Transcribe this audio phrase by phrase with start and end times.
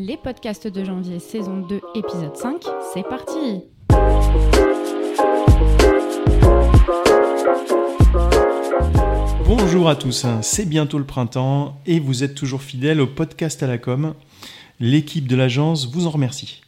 [0.00, 2.62] Les podcasts de janvier, saison 2, épisode 5,
[2.94, 3.64] c'est parti
[9.44, 13.66] Bonjour à tous, c'est bientôt le printemps et vous êtes toujours fidèles au podcast à
[13.66, 14.14] la com.
[14.78, 16.60] L'équipe de l'agence vous en remercie.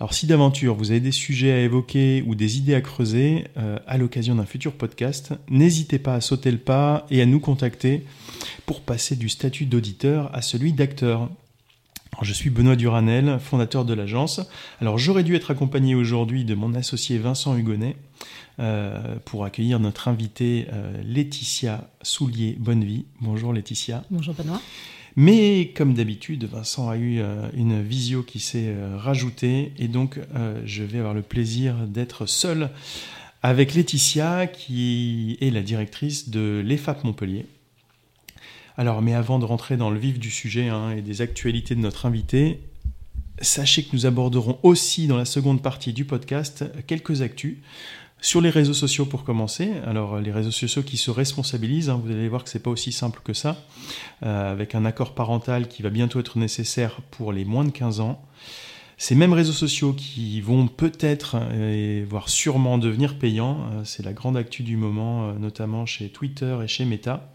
[0.00, 3.78] Alors si d'aventure vous avez des sujets à évoquer ou des idées à creuser euh,
[3.86, 8.04] à l'occasion d'un futur podcast, n'hésitez pas à sauter le pas et à nous contacter
[8.66, 11.30] pour passer du statut d'auditeur à celui d'acteur.
[12.22, 14.40] Je suis Benoît Duranel, fondateur de l'agence.
[14.80, 17.96] Alors j'aurais dû être accompagné aujourd'hui de mon associé Vincent Hugonnet
[18.60, 23.06] euh, pour accueillir notre invitée euh, Laetitia Soulier-Bonnevie.
[23.20, 24.04] Bonjour Laetitia.
[24.10, 24.60] Bonjour Benoît.
[25.16, 30.20] Mais comme d'habitude, Vincent a eu euh, une visio qui s'est rajoutée et donc
[30.64, 32.70] je vais avoir le plaisir d'être seul
[33.42, 37.46] avec Laetitia qui est la directrice de l'EFAP Montpellier.
[38.76, 41.80] Alors, mais avant de rentrer dans le vif du sujet hein, et des actualités de
[41.80, 42.60] notre invité,
[43.40, 47.58] sachez que nous aborderons aussi dans la seconde partie du podcast quelques actus.
[48.20, 52.10] Sur les réseaux sociaux pour commencer, alors les réseaux sociaux qui se responsabilisent, hein, vous
[52.10, 53.62] allez voir que c'est pas aussi simple que ça,
[54.22, 58.00] euh, avec un accord parental qui va bientôt être nécessaire pour les moins de 15
[58.00, 58.24] ans.
[58.96, 64.14] Ces mêmes réseaux sociaux qui vont peut-être, et voire sûrement devenir payants, euh, c'est la
[64.14, 67.30] grande actu du moment, euh, notamment chez Twitter et chez Meta.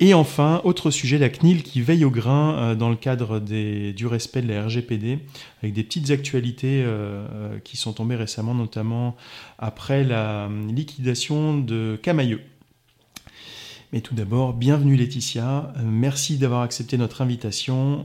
[0.00, 4.06] Et enfin, autre sujet, la CNIL qui veille au grain euh, dans le cadre du
[4.06, 5.18] respect de la RGPD,
[5.62, 9.16] avec des petites actualités euh, euh, qui sont tombées récemment, notamment
[9.58, 12.40] après la liquidation de Camailleux.
[13.92, 18.04] Mais tout d'abord, bienvenue Laetitia, merci d'avoir accepté notre invitation.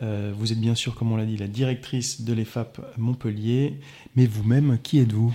[0.00, 3.78] vous êtes bien sûr, comme on l'a dit, la directrice de l'EFAP Montpellier,
[4.16, 5.32] mais vous-même, qui êtes-vous?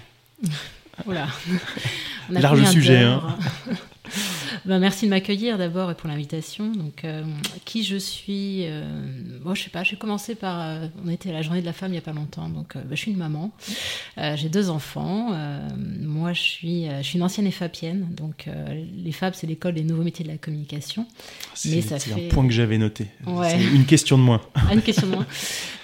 [1.05, 1.27] Voilà.
[2.29, 3.03] Large sujet.
[3.03, 3.21] Hein.
[4.65, 6.71] Ben, merci de m'accueillir d'abord et pour l'invitation.
[6.71, 7.23] Donc, euh,
[7.65, 8.83] qui je suis euh,
[9.43, 9.83] Moi, je sais pas.
[9.83, 10.61] J'ai commencé par.
[10.61, 12.47] Euh, on était à la journée de la femme il y a pas longtemps.
[12.49, 13.51] Donc, ben, je suis une maman.
[14.17, 15.35] j'ai deux enfants.
[16.01, 18.07] moi, je suis, je suis une ancienne EFAPienne.
[18.15, 18.47] Donc,
[19.03, 21.07] l'EFAP, c'est l'école des nouveaux métiers de la communication.
[21.53, 23.07] C'est un point que j'avais noté.
[23.43, 24.41] C'est une question de moins.
[24.65, 25.27] Ah, une question de moins.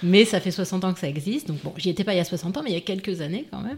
[0.02, 1.48] Mais ça fait 60 ans que ça existe.
[1.48, 3.20] Donc, bon, j'y étais pas il y a 60 ans, mais il y a quelques
[3.20, 3.76] années quand même.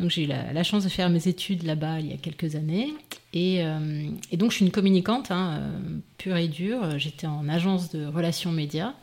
[0.00, 2.56] Donc, j'ai eu la, la chance de faire mes études là-bas il y a quelques
[2.56, 2.94] années.
[3.36, 6.98] Euh, et, donc, je suis une communicante hein, euh, pure et dure.
[6.98, 8.94] J'étais en agence de relations médias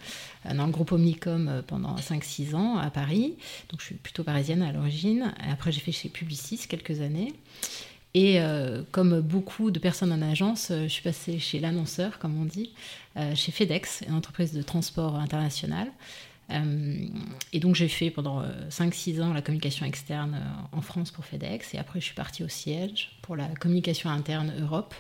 [0.46, 3.36] euh, dans le groupe Omnicom pendant 5-6 ans à Paris.
[3.70, 5.34] Donc, je suis plutôt parisienne à l'origine.
[5.50, 7.34] Après, j'ai fait chez Publicis quelques années.
[8.14, 8.40] Et
[8.92, 12.72] comme beaucoup de personnes en agence, je suis passée chez l'annonceur, comme on dit,
[13.36, 15.92] chez FedEx, une entreprise de transport international.
[16.52, 17.08] Euh,
[17.52, 21.26] et donc j'ai fait pendant 5-6 euh, ans la communication externe euh, en France pour
[21.26, 24.96] FedEx et après je suis partie au siège pour la communication interne Europe.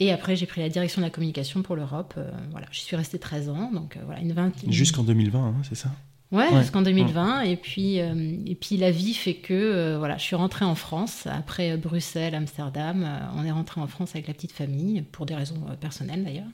[0.00, 2.18] Et après, j'ai pris la direction de la communication pour l'Europe.
[2.50, 4.72] voilà, j'y suis restée 13 ans, donc voilà, une vingtaine.
[4.72, 5.92] Jusqu'en 2020, hein, c'est ça?
[6.32, 7.42] Ouais, jusqu'en 2020.
[7.42, 11.76] Et puis, et puis la vie fait que voilà, je suis rentrée en France après
[11.76, 13.06] Bruxelles, Amsterdam.
[13.36, 16.48] on est rentré en France avec la petite famille pour des raisons personnelles d'ailleurs.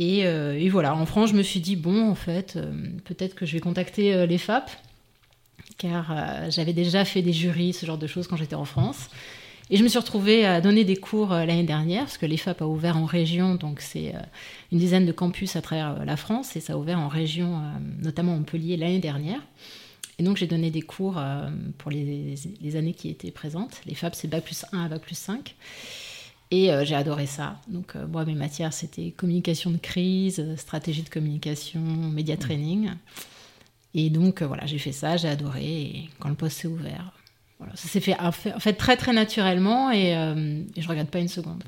[0.00, 2.72] Euh, et, voilà, en France, je me suis dit, bon, en fait, euh,
[3.04, 4.70] peut-être que je vais contacter euh, les FAP,
[5.78, 6.14] car
[6.50, 9.10] j'avais déjà fait des jurys, ce genre de choses quand j'étais en France.
[9.68, 12.66] Et je me suis retrouvée à donner des cours l'année dernière, parce que l'EFAP a
[12.66, 14.14] ouvert en région, donc c'est
[14.72, 17.60] une dizaine de campus à travers la France, et ça a ouvert en région,
[18.00, 19.40] notamment Montpellier, l'année dernière.
[20.18, 21.20] Et donc j'ai donné des cours
[21.76, 23.82] pour les, les, années qui étaient présentes.
[23.86, 25.54] L'EFAP, c'est Bac plus 1 à Bac plus 5.
[26.50, 27.60] Et euh, j'ai adoré ça.
[27.68, 32.90] Donc, euh, moi, mes matières, c'était communication de crise, stratégie de communication, média training.
[33.94, 35.64] Et donc, euh, voilà, j'ai fait ça, j'ai adoré.
[35.64, 37.12] Et quand le poste s'est ouvert,
[37.58, 40.14] voilà, ça s'est fait en fait très, très naturellement et, et
[40.76, 41.64] je ne regrette pas une seconde.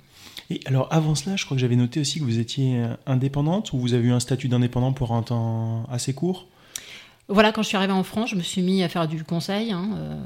[0.50, 3.78] Et alors, avant cela, je crois que j'avais noté aussi que vous étiez indépendante ou
[3.78, 6.46] vous avez eu un statut d'indépendant pour un temps assez court?
[7.28, 9.70] Voilà, quand je suis arrivée en France, je me suis mis à faire du conseil
[9.70, 10.16] hein, euh,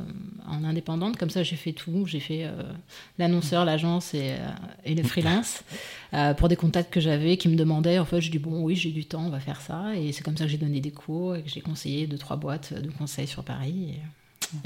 [0.46, 1.16] en indépendante.
[1.16, 2.06] Comme ça, j'ai fait tout.
[2.06, 2.62] J'ai fait euh,
[3.18, 4.48] l'annonceur, l'agence et, euh,
[4.84, 5.64] et, le freelance
[6.36, 7.98] pour des contacts que j'avais qui me demandaient.
[7.98, 9.96] En fait, je dis bon, oui, j'ai du temps, on va faire ça.
[9.96, 12.37] Et c'est comme ça que j'ai donné des cours et que j'ai conseillé deux, trois
[12.37, 13.96] boîtes de conseils sur Paris.
[13.96, 14.00] Et,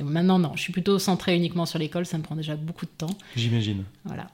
[0.02, 2.06] maintenant, non, je suis plutôt centrée uniquement sur l'école.
[2.06, 3.16] Ça me prend déjà beaucoup de temps.
[3.36, 3.84] J'imagine.
[4.04, 4.28] Voilà.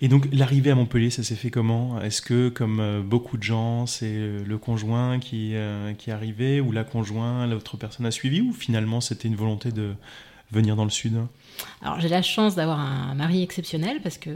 [0.00, 2.00] Et donc l'arrivée à Montpellier, ça s'est fait comment?
[2.00, 6.12] Est-ce que, comme euh, beaucoup de gens, c'est euh, le conjoint qui, euh, qui est
[6.12, 9.94] arrivé, ou la conjointe, l'autre personne a suivi, ou finalement c'était une volonté de
[10.52, 11.14] venir dans le sud?
[11.82, 14.30] Alors j'ai la chance d'avoir un mari exceptionnel parce que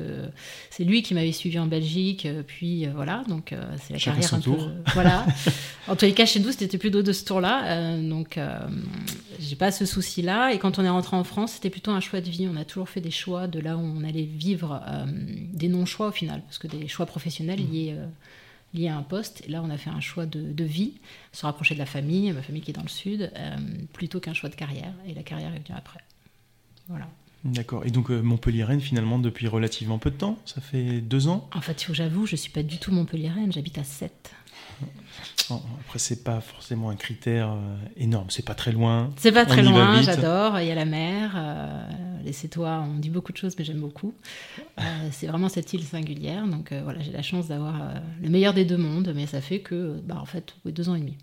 [0.71, 3.99] c'est lui qui m'avait suivi en Belgique, euh, puis euh, voilà, donc euh, c'est la
[3.99, 4.57] carrière un tour.
[4.57, 4.73] peu.
[4.95, 5.27] Voilà.
[5.89, 8.39] en tous les cas, chez nous, c'était plutôt de ce tour-là, donc
[9.39, 10.53] j'ai pas ce souci-là.
[10.53, 12.49] Et quand on est rentré en France, c'était plutôt un choix de vie.
[12.53, 14.83] On a toujours fait des choix de là où on allait vivre,
[15.53, 17.95] des non-choix au final, parce que des choix professionnels liés
[18.75, 19.43] lié à un poste.
[19.47, 20.95] Et là, on a fait un choix de, vie,
[21.33, 23.33] se rapprocher de la famille, ma famille qui est dans le sud,
[23.93, 24.93] plutôt qu'un choix de carrière.
[25.07, 26.01] Et la carrière est venue après.
[26.89, 27.09] Voilà.
[27.45, 27.87] D'accord.
[27.87, 31.49] Et donc Montpellier-Rennes, finalement, depuis relativement peu de temps Ça fait deux ans?
[31.55, 34.33] En fait, j'avoue, je ne suis pas du tout Montpellier-Rennes, j'habite à 7.
[35.51, 38.27] Après, c'est pas forcément un critère euh, énorme.
[38.29, 39.11] C'est pas très loin.
[39.17, 40.03] C'est pas très loin.
[40.03, 40.61] J'adore.
[40.61, 41.33] Il y a la mer.
[41.37, 41.89] Euh,
[42.25, 44.15] les Sétois, on dit beaucoup de choses, mais j'aime beaucoup.
[44.79, 46.47] Euh, c'est vraiment cette île singulière.
[46.47, 50.01] Donc voilà, j'ai la chance d'avoir le meilleur des deux mondes, mais ça fait que,
[50.05, 51.17] bah, en fait, deux ans et demi.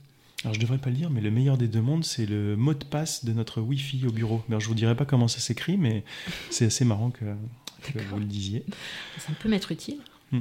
[0.46, 2.76] Alors je devrais pas le dire, mais le meilleur des deux mondes, c'est le mot
[2.76, 4.44] de passe de notre Wi-Fi au bureau.
[4.48, 6.04] Alors, je vous dirai pas comment ça s'écrit, mais
[6.52, 7.26] c'est assez marrant que,
[7.82, 8.64] que vous le disiez.
[9.18, 9.98] Ça peut m'être utile.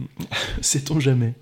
[0.60, 1.32] Sait-on jamais?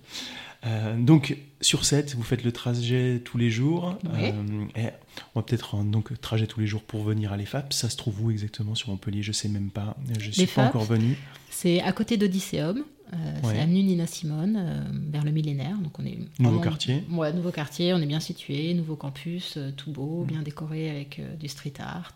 [0.65, 3.97] Euh, donc sur 7, vous faites le trajet tous les jours.
[4.15, 4.33] Euh,
[4.77, 4.89] et
[5.35, 7.73] on va peut-être donc trajet tous les jours pour venir à l'EFAP.
[7.73, 9.23] Ça se trouve où exactement sur Montpellier?
[9.23, 9.97] Je sais même pas.
[10.19, 11.17] Je suis pas encore venu.
[11.51, 12.85] C'est à côté d'Odysseum.
[13.15, 15.77] Euh, c'est avenue Nina Simone, vers le millénaire.
[15.77, 17.05] Donc on est nouveau quartier.
[17.11, 17.93] Ouais, nouveau quartier.
[17.93, 20.27] On est bien situé, nouveau campus, tout beau, mm.
[20.27, 22.15] bien décoré avec du street art.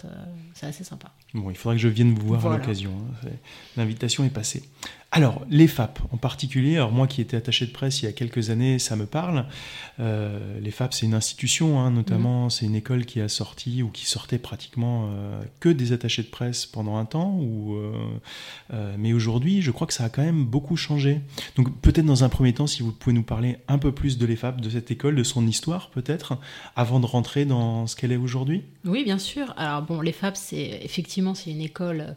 [0.54, 1.12] c'est assez sympa.
[1.34, 2.92] Bon, il faudrait que je vienne vous voir à l'occasion.
[3.24, 3.28] Hein.
[3.76, 4.62] L'invitation est passée.
[5.12, 8.12] Alors, les FAP en particulier, alors moi qui étais attaché de presse il y a
[8.12, 9.46] quelques années, ça me parle.
[10.00, 12.50] Euh, les FAP, c'est une institution, hein, notamment, mhm.
[12.50, 16.28] c'est une école qui a sorti ou qui sortait pratiquement euh, que des attachés de
[16.28, 17.38] presse pendant un temps.
[17.38, 21.20] Ou, euh, mais aujourd'hui, je crois que ça a quand même beaucoup changé.
[21.54, 24.26] Donc, peut-être dans un premier temps, si vous pouvez nous parler un peu plus de
[24.26, 26.36] l'EFAP, de cette école, de son histoire peut-être,
[26.74, 28.64] avant de rentrer dans ce qu'elle est aujourd'hui?
[28.84, 29.54] Oui, bien sûr.
[29.56, 32.16] Alors, bon, l'EFAP, c'est effectivement, c'est une école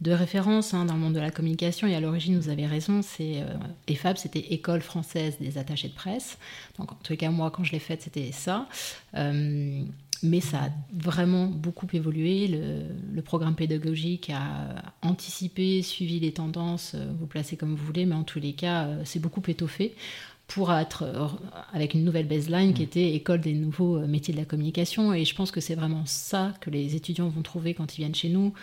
[0.00, 1.86] de référence hein, dans le monde de la communication.
[1.86, 3.56] Et à l'origine, vous avez raison, c'est euh,
[3.88, 6.38] EFAB, c'était École française des attachés de presse.
[6.78, 8.68] Donc en tous les cas, moi, quand je l'ai faite, c'était ça.
[9.14, 9.82] Euh,
[10.22, 12.46] mais ça a vraiment beaucoup évolué.
[12.48, 18.14] Le, programme pédagogique a anticipé, suivi les tendances, euh, vous placez comme vous voulez, mais
[18.14, 19.94] en tous les cas, c'est beaucoup étoffé
[20.46, 21.04] pour être
[21.72, 22.84] avec une nouvelle baseline qui mmh.
[22.84, 25.12] était école des nouveaux métiers de la communication.
[25.12, 28.14] Et je pense que c'est vraiment ça que les étudiants vont trouver quand ils viennent
[28.14, 28.54] chez nous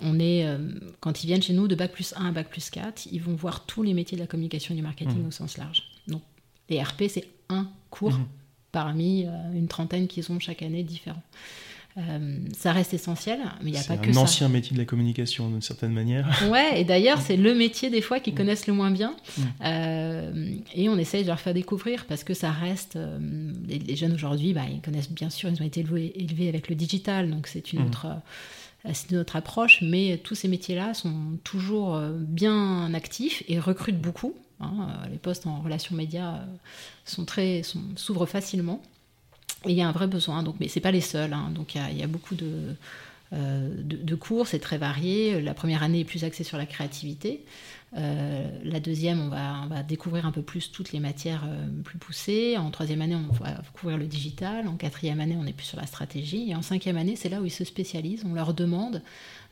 [0.00, 0.58] on est, euh,
[1.00, 3.34] quand ils viennent chez nous de bac plus 1 à bac plus 4, ils vont
[3.34, 5.28] voir tous les métiers de la communication et du marketing mmh.
[5.28, 5.82] au sens large.
[6.06, 6.22] Donc,
[6.68, 8.26] les RP, c'est un cours mmh.
[8.72, 11.22] parmi euh, une trentaine qu'ils ont chaque année différents.
[11.96, 14.12] Euh, ça reste essentiel, mais il n'y a pas que ça.
[14.12, 16.28] C'est un ancien métier de la communication, d'une certaine manière.
[16.48, 18.36] Ouais, et d'ailleurs, c'est le métier des fois qu'ils mmh.
[18.36, 19.16] connaissent le moins bien.
[19.64, 22.96] et on essaye de leur faire découvrir parce que ça reste.
[23.66, 26.76] les, jeunes aujourd'hui, bah, ils connaissent bien sûr, ils ont été élevés, élevés avec le
[26.76, 28.06] digital, donc c'est une autre
[28.92, 34.34] c'est notre approche, mais tous ces métiers-là sont toujours euh, bien actifs et recrutent beaucoup.
[34.60, 34.72] Hein.
[34.80, 36.40] Euh, les postes en relations médias
[37.04, 37.62] sont très,
[37.96, 38.82] s'ouvrent facilement.
[39.64, 41.32] Et il y a un vrai besoin, donc, mais ce pas les seuls.
[41.32, 41.50] Hein.
[41.52, 42.76] donc il y, a, beaucoup de,
[43.32, 45.40] de, cours, c'est très varié.
[45.40, 47.44] La première année est plus axée sur la créativité.
[47.96, 52.56] Euh, la deuxième, on va, découvrir un peu plus toutes les matières euh, plus poussées.
[52.58, 54.68] En troisième année, on va couvrir le digital.
[54.68, 56.50] En quatrième année, on est plus sur la stratégie.
[56.50, 58.24] Et en cinquième année, c'est là où ils se spécialisent.
[58.26, 59.02] On leur demande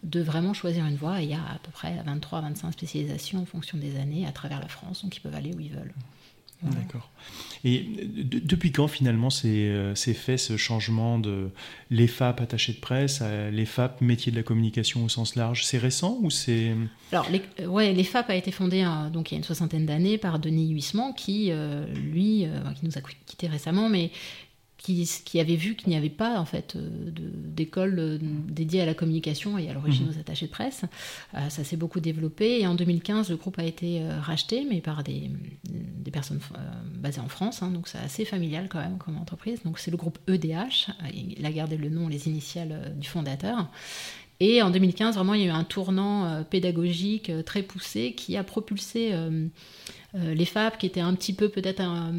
[0.03, 1.21] de vraiment choisir une voie.
[1.23, 4.69] il y a à peu près 23-25 spécialisations en fonction des années à travers la
[4.69, 5.95] France, donc ils peuvent aller où ils veulent.
[6.63, 7.11] D'accord.
[7.65, 7.87] Et
[8.25, 11.51] depuis quand finalement c'est fait ce changement de
[11.91, 16.19] l'EFAP attaché de presse à l'EFAP métier de la communication au sens large C'est récent
[16.23, 16.75] ou c'est...
[17.13, 17.29] Alors
[17.67, 20.71] ouais, l'EFAP a été fondé euh, donc, il y a une soixantaine d'années par Denis
[20.71, 24.11] Huissement qui, euh, lui, euh, qui nous a quitté récemment, mais
[25.25, 28.95] qui, avait vu qu'il n'y avait pas en fait euh, d'école euh, dédiée à la
[28.95, 30.13] communication et à l'origine mhm.
[30.13, 30.83] aux attachés de presse.
[31.35, 35.03] Euh, ça s'est beaucoup développé et en 2015 le groupe a été racheté mais par
[35.03, 35.31] des,
[35.65, 36.41] des personnes
[36.95, 39.63] basées en France, hein, donc c'est assez familial quand même comme entreprise.
[39.65, 43.69] Donc c'est le groupe EDH, il a gardé le nom, les initiales du fondateur.
[44.39, 48.45] Et en 2015, vraiment, il y a eu un tournant pédagogique très poussé qui a
[48.45, 49.15] propulsé
[50.15, 52.13] les FAB, qui étaient un petit peu peut-être un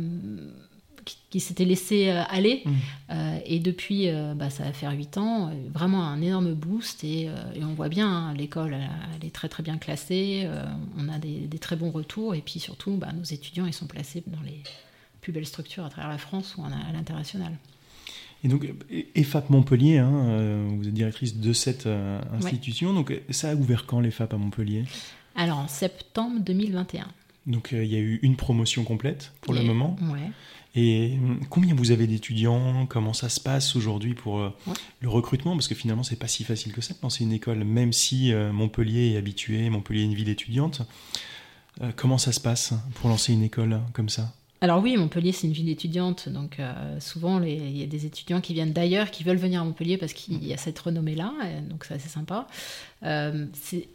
[1.30, 2.64] qui, s'était laissé euh, aller.
[2.66, 2.72] Mmh.
[3.12, 7.04] Euh, et depuis, euh, bah, ça va faire 8 ans, vraiment un énorme boost.
[7.04, 7.30] Et,
[7.62, 10.48] on voit bien, hein, l'école, elle, est très très bien classée.
[10.98, 12.36] on a des, très bons retours.
[12.36, 14.62] Et puis surtout, bah, nos étudiants, ils sont placés dans les
[15.22, 17.54] plus belles structures à travers la France ou à l'international.
[18.44, 18.68] Et donc,
[19.16, 21.88] EFAP Montpellier, hein, vous êtes directrice de cette
[22.34, 22.94] institution.
[22.94, 24.86] Donc, ça a ouvert quand l'EFAP à Montpellier?
[25.36, 27.08] Alors, en septembre 2021.
[27.48, 29.96] Donc, il y a eu une promotion complète pour le moment?
[30.12, 30.32] Ouais.
[30.76, 32.86] Et hum, combien vous avez d'étudiants?
[32.88, 34.54] Comment ça se passe aujourd'hui pour euh,
[35.02, 35.54] le recrutement?
[35.54, 38.34] Parce que finalement, c'est pas si facile que ça de lancer une école, même si
[38.34, 40.82] euh, Montpellier est habitué, Montpellier est une ville étudiante.
[41.82, 44.34] Euh, comment ça se passe pour lancer une école comme ça?
[44.62, 46.58] Alors oui, Montpellier, c'est une ville étudiante, donc
[47.00, 50.14] souvent il y a des étudiants qui viennent d'ailleurs, qui veulent venir à Montpellier parce
[50.14, 51.32] qu'il y a cette renommée-là,
[51.70, 52.48] donc c'est assez sympa.
[53.04, 53.88] c'est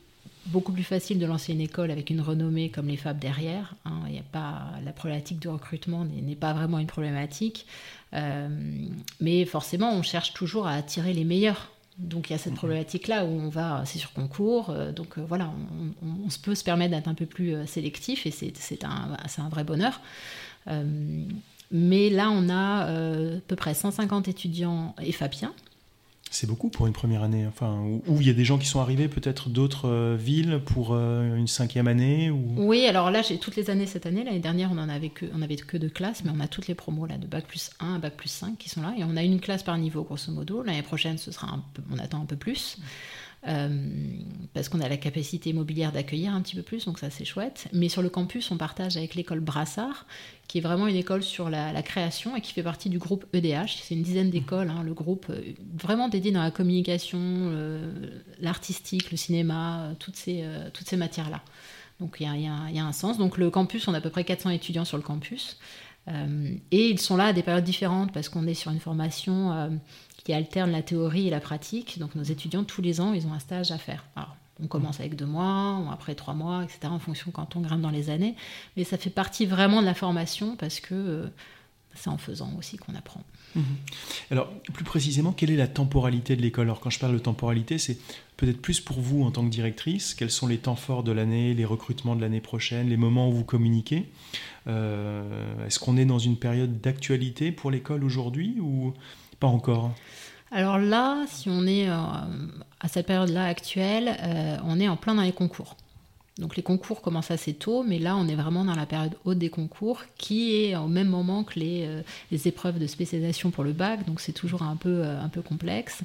[0.47, 3.75] beaucoup plus facile de lancer une école avec une renommée comme les FAB derrière.
[3.85, 4.01] Hein.
[4.09, 7.67] Il a pas, la problématique de recrutement n'est pas vraiment une problématique.
[8.15, 8.49] Euh,
[9.21, 11.71] mais forcément, on cherche toujours à attirer les meilleurs.
[11.99, 12.59] Donc il y a cette mhm.
[12.59, 15.53] problématique-là où on va, c'est sur concours, euh, donc euh, voilà,
[16.03, 19.63] on, se peut se permettre d'être un peu plus sélectif et c'est un, un, vrai
[19.63, 20.01] bonheur.
[21.71, 25.53] mais là, on a à peu près 150 étudiants EFAPiens
[26.33, 27.47] c'est beaucoup pour une première année.
[27.47, 30.91] Enfin, où il y a des gens qui sont arrivés peut-être d'autres euh, villes pour
[30.93, 32.55] euh, une cinquième année ou...
[32.57, 34.25] Oui, alors là, j'ai toutes les années cette année.
[34.25, 36.69] L'année dernière, on en avait que, on avait que deux classes, mais on a toutes
[36.69, 38.95] les promos là, de bac plus 1 à bac plus 5 qui sont là.
[38.99, 40.63] Et on a une classe par niveau, grosso modo.
[40.63, 42.79] L'année prochaine, ce sera un peu, on attend un peu plus.
[43.49, 43.69] Euh,
[44.55, 47.67] parce qu'on a la capacité immobilière d'accueillir un petit peu plus, donc ça c'est chouette.
[47.73, 50.07] Mais sur le campus, on partage avec l'école Brassard,
[50.47, 53.81] qui est vraiment une école sur la, création et qui fait partie du groupe EDH.
[53.83, 55.41] C'est une dizaine d'écoles, hein, le groupe euh,
[55.75, 57.93] vraiment dédié dans la communication, euh,
[58.41, 61.43] l'artistique, le cinéma, toutes ces, toutes ces matières-là.
[61.99, 63.19] Donc il y, y, a un sens.
[63.19, 65.59] Donc le campus, on a à peu près 400 étudiants sur le campus.
[66.09, 69.81] et ils sont là à des périodes différentes parce qu'on est sur une formation
[70.25, 71.99] qui alterne la théorie et la pratique.
[71.99, 74.05] Donc nos étudiants, tous les ans, ils ont un stage à faire.
[74.17, 77.81] Alors, on commence avec deux mois, après trois mois, etc., en fonction quand on grimpe
[77.81, 78.37] dans les années.
[78.77, 81.27] Mais ça fait partie vraiment de la formation parce que euh,
[81.95, 83.23] c'est en faisant aussi qu'on apprend.
[83.55, 83.65] Mhm.
[84.31, 86.67] Alors, plus précisément, quelle est la temporalité de l'école?
[86.67, 87.99] Alors, quand je parle de temporalité, c'est
[88.37, 90.15] peut-être plus pour vous en tant que directrice.
[90.15, 93.33] Quels sont les temps forts de l'année, les recrutements de l'année prochaine, les moments où
[93.33, 94.09] vous communiquez?
[94.69, 98.95] Euh, Est-ce qu'on est dans une période d'actualité pour l'école aujourd'hui ou
[99.49, 99.91] encore
[100.51, 101.95] Alors là, si on est euh,
[102.81, 105.77] à cette période-là actuelle, euh, on est en plein dans les concours.
[106.39, 109.39] Donc les concours commencent assez tôt, mais là on est vraiment dans la période haute
[109.39, 113.65] des concours, qui est au même moment que les, euh, les épreuves de spécialisation pour
[113.65, 116.03] le bac, donc c'est toujours un peu, un peu complexe.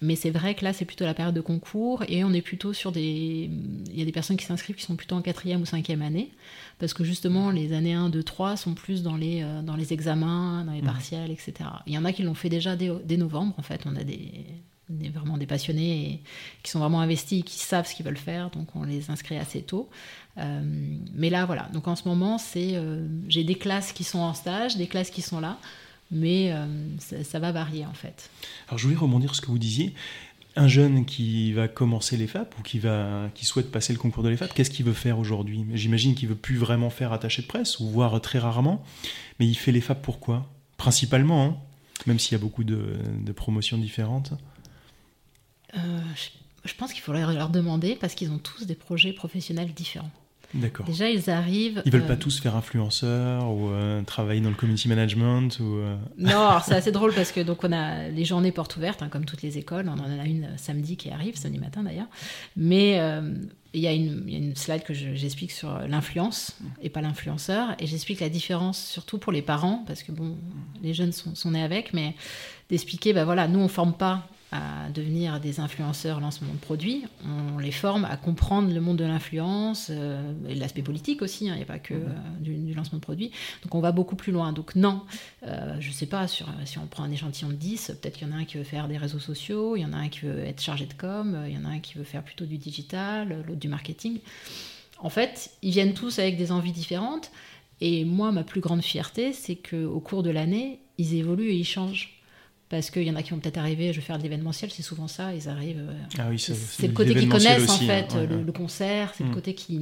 [0.00, 2.72] mais c'est vrai que là c'est plutôt la période de concours, et on est plutôt
[2.72, 3.50] sur des...
[3.90, 6.30] Il y a des personnes qui s'inscrivent qui sont plutôt en quatrième ou cinquième année
[6.78, 9.92] parce que justement les années 1, 2, 3 sont plus dans les, euh, dans les
[9.92, 11.54] examens, dans les partiels, etc.
[11.86, 14.44] Il y en a qui l'ont fait déjà dès, novembre, en fait, on a des,
[15.12, 16.22] vraiment des passionnés
[16.62, 19.62] qui sont vraiment investis, qui savent ce qu'ils veulent faire, donc on les inscrit assez
[19.62, 19.88] tôt.
[20.38, 20.62] Euh,
[21.14, 24.34] mais là, voilà, donc en ce moment, c'est euh, j'ai des classes qui sont en
[24.34, 25.58] stage, des classes qui sont là,
[26.10, 26.54] mais
[26.98, 28.30] ça, ça, va varier en fait.
[28.68, 29.94] Alors je voulais rebondir sur ce que vous disiez
[30.58, 34.22] un jeune qui va commencer les FAP ou qui, va, qui souhaite passer le concours
[34.24, 35.64] de l'EFAP, qu'est-ce qu'il veut faire aujourd'hui?
[35.74, 38.84] J'imagine qu'il veut plus vraiment faire attaché de presse, ou voire très rarement,
[39.38, 40.50] mais il fait les FAP pourquoi?
[40.76, 41.56] Principalement, hein,
[42.06, 42.98] même s'il y a beaucoup de,
[43.36, 44.32] promotions différentes.
[45.76, 46.00] Euh,
[46.64, 50.10] je pense qu'il faudrait leur demander parce qu'ils ont tous des projets professionnels différents.
[50.54, 50.86] D'accord.
[50.86, 51.82] Déjà, ils arrivent.
[51.84, 55.80] Ils veulent pas euh, tous faire influenceur ou euh, travailler dans le community management ou.
[56.16, 59.26] Non, c'est assez drôle parce que donc on a les journées portes ouvertes, hein, comme
[59.26, 59.90] toutes les écoles.
[59.94, 62.08] On en a une samedi qui arrive, samedi matin d'ailleurs.
[62.56, 62.98] Mais
[63.74, 68.30] il y, a une slide que j'explique sur l'influence et pas l'influenceur, et j'explique la
[68.30, 70.38] différence surtout pour les parents parce que bon,
[70.82, 72.14] les jeunes sont, sont nés avec, mais
[72.70, 77.04] d'expliquer, ben voilà, nous on forme pas à devenir des influenceurs lancement de produits.
[77.24, 81.50] On les forme à comprendre le monde de l'influence euh, et l'aspect politique aussi.
[81.50, 81.54] Hein.
[81.54, 82.06] Il n'y a pas que euh,
[82.40, 83.30] du, lancement de produits.
[83.62, 84.54] Donc on va beaucoup plus loin.
[84.54, 85.02] Donc non,
[85.42, 88.26] euh, je ne sais pas, sur, si on prend un échantillon de 10, peut-être qu'il
[88.26, 90.08] y en a un qui veut faire des réseaux sociaux, il y en a un
[90.08, 92.46] qui veut être chargé de com, il y en a un qui veut faire plutôt
[92.46, 94.20] du digital, l'autre du marketing.
[94.98, 97.30] En fait, ils viennent tous avec des envies différentes.
[97.80, 101.64] Et moi, ma plus grande fierté, c'est qu'au cours de l'année, ils évoluent et ils
[101.64, 102.17] changent
[102.68, 104.82] parce qu'il y en a qui vont peut-être arriver, je vais faire de l'événementiel, c'est
[104.82, 105.86] souvent ça, ils arrivent.
[105.88, 109.30] Euh, ah oui, c'est le côté qu'ils connaissent en fait, hein, le, concert, c'est le
[109.30, 109.34] mm.
[109.34, 109.80] côté qui,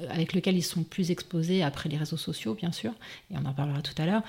[0.00, 2.92] euh, avec lequel ils sont plus exposés après les réseaux sociaux, bien sûr,
[3.30, 4.22] et on en parlera tout à l'heure.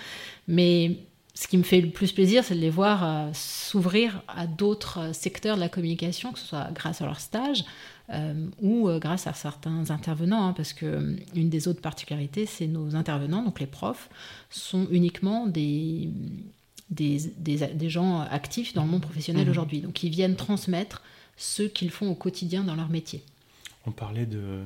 [0.47, 0.97] Mais
[1.33, 5.13] ce qui me fait le plus plaisir, c'est de les voir euh, s'ouvrir à d'autres
[5.13, 7.65] secteurs de la communication, que ce soit grâce à leur stage
[8.59, 13.43] ou grâce à certains intervenants, hein, parce que une des autres particularités, c'est nos intervenants,
[13.43, 14.09] donc les profs,
[14.49, 16.09] sont uniquement des
[16.89, 19.51] des, des, gens actifs dans le monde professionnel mmh.
[19.51, 19.81] aujourd'hui.
[19.81, 21.03] Donc ils viennent transmettre
[21.37, 23.23] ce qu'ils font au quotidien dans leur métier.
[23.85, 24.61] On parlait de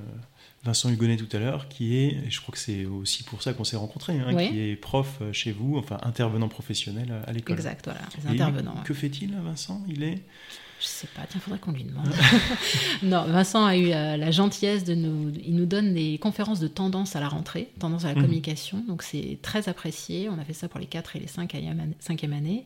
[0.63, 3.53] Vincent Hugonnet tout à l'heure, qui est, et je crois que c'est aussi pour ça
[3.53, 7.55] qu'on s'est rencontrés, hein, qui est prof chez vous, enfin intervenant professionnel à l'école.
[7.55, 8.75] Exact, voilà, les intervenants.
[8.83, 9.83] que fait-il, Vincent?
[9.87, 10.23] Il est
[10.83, 12.09] je sais pas, tiens, faudrait qu'on lui demande.
[13.03, 15.31] non, Vincent a eu euh, la gentillesse de nous.
[15.45, 18.23] Il nous donne des conférences de tendance à la rentrée, tendance à la mhm.
[18.23, 18.83] communication.
[18.85, 20.27] Donc c'est très apprécié.
[20.27, 21.55] On a fait ça pour les 4 et les 5
[21.99, 22.65] cinquième année.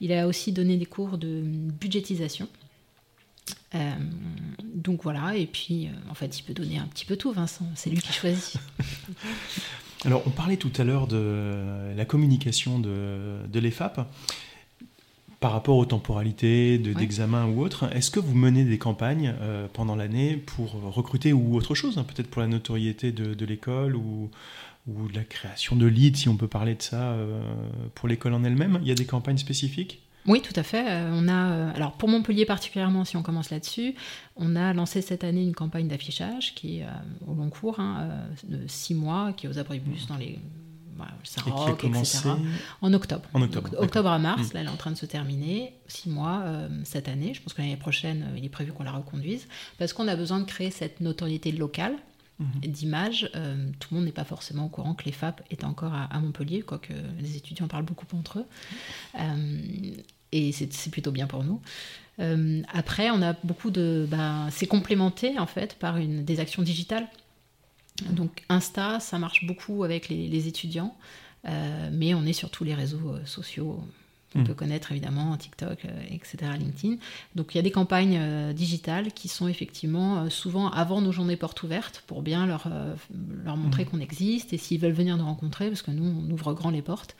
[0.00, 2.48] Il a aussi donné des cours de budgétisation.
[3.76, 3.92] Euh,
[4.74, 7.66] donc voilà, et puis euh, en fait, il peut donner un petit peu tout, Vincent.
[7.76, 8.56] C'est lui qui choisit.
[10.04, 14.00] Alors, on parlait tout à l'heure de la communication de, de l'EFAP
[15.42, 19.34] par rapport aux temporalités d'examen ou autre, est-ce que vous menez des campagnes
[19.74, 24.30] pendant l'année pour recruter ou autre chose, hein, peut-être pour la notoriété de, l'école ou,
[24.88, 27.14] ou la création de leads, si on peut parler de ça,
[27.94, 28.78] pour l'école en elle-même?
[28.80, 30.00] Il y a des campagnes spécifiques?
[30.26, 30.88] Oui, tout à fait.
[30.88, 33.94] Euh, on a, euh, alors pour Montpellier particulièrement, si on commence là-dessus,
[34.36, 36.90] on a lancé cette année une campagne d'affichage qui est euh,
[37.26, 38.08] au long cours, hein,
[38.44, 40.38] de six mois, qui est aux abribus dans les
[41.24, 42.30] Saint-Roch, etc.
[42.80, 43.28] En octobre.
[43.34, 43.70] En octobre.
[43.78, 44.54] octobre à mars, mm.
[44.54, 45.74] là, elle est en train de se terminer.
[45.86, 46.44] Six mois
[46.84, 47.34] cette année.
[47.34, 49.46] Je pense que l'année prochaine, il est prévu qu'on la reconduise.
[49.78, 51.96] Parce qu'on a besoin de créer cette notoriété locale
[52.40, 52.70] mm-hmm.
[52.70, 53.30] d'image.
[53.78, 56.62] tout le monde n'est pas forcément au courant que les FAP est encore à, Montpellier,
[56.62, 58.46] quoique les étudiants parlent beaucoup entre eux
[60.32, 61.60] et c'est plutôt bien pour nous.
[62.20, 64.06] Euh, après, on a beaucoup de.
[64.10, 67.06] Ben, c'est complémenté en fait par une, des actions digitales.
[68.10, 70.96] Donc Insta, ça marche beaucoup avec les, étudiants,
[71.46, 73.82] euh, mais on est sur tous les réseaux euh, sociaux.
[74.34, 74.44] On hmm.
[74.44, 76.96] peut connaître évidemment TikTok, etc., LinkedIn.
[77.34, 81.62] Donc il y a des campagnes digitales qui sont effectivement souvent avant nos journées portes
[81.62, 82.66] ouvertes pour bien leur,
[83.44, 83.88] leur montrer hmm.
[83.88, 86.82] qu'on existe et s'ils veulent venir nous rencontrer, parce que nous, on ouvre grand les
[86.82, 87.14] portes.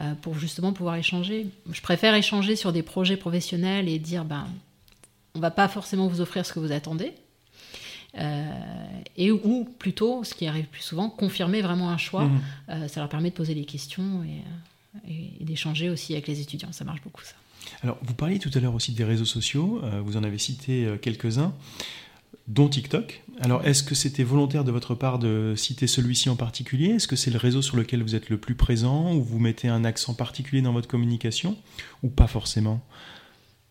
[0.00, 1.48] Euh, pour justement pouvoir échanger.
[1.72, 4.46] Je préfère échanger sur des projets professionnels et dire, ben,
[5.34, 7.14] on va pas forcément vous offrir ce que vous attendez.
[8.16, 8.48] Euh,
[9.18, 12.24] et ou plutôt, ce qui arrive plus souvent, confirmer vraiment un choix.
[12.24, 12.40] Mhm.
[12.70, 16.72] Euh, ça leur permet de poser des questions et, d'échanger aussi avec les étudiants.
[16.72, 17.34] Ça marche beaucoup ça.
[17.82, 19.82] Alors, vous parliez tout à l'heure aussi des réseaux sociaux.
[20.02, 21.52] vous en avez cité quelques-uns
[22.48, 23.22] dont TikTok.
[23.40, 26.88] Alors, est-ce que c'était volontaire de votre part de citer celui-ci en particulier?
[26.88, 29.68] Est-ce que c'est le réseau sur lequel vous êtes le plus présent ou vous mettez
[29.68, 31.56] un accent particulier dans votre communication
[32.02, 32.80] ou pas forcément?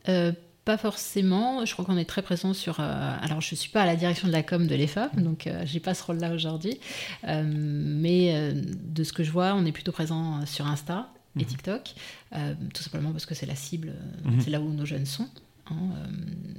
[0.10, 0.32] Euh,
[0.68, 1.66] Pas forcément.
[1.66, 2.80] Je crois qu'on est très présent sur.
[2.80, 5.66] Euh, alors, je suis pas à la direction de la com de l'EFA, donc euh,
[5.66, 6.80] je n'ai pas ce rôle-là aujourd'hui.
[7.24, 11.46] mais de ce que je vois, on est plutôt présent sur Insta et mhm.
[11.46, 11.94] TikTok,
[12.74, 13.94] tout simplement parce que c'est la cible,
[14.26, 14.42] mhm.
[14.42, 15.30] c'est là où nos jeunes sont.
[15.70, 16.08] Hein, euh,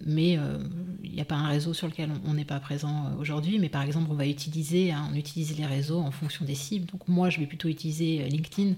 [0.07, 0.59] mais il euh,
[1.05, 3.59] n'y a pas un réseau sur lequel on n'est pas présent euh, aujourd'hui.
[3.59, 6.87] Mais par exemple, on va utiliser, hein, on utilise les réseaux en fonction des cibles.
[6.87, 8.75] Donc moi, je vais plutôt utiliser LinkedIn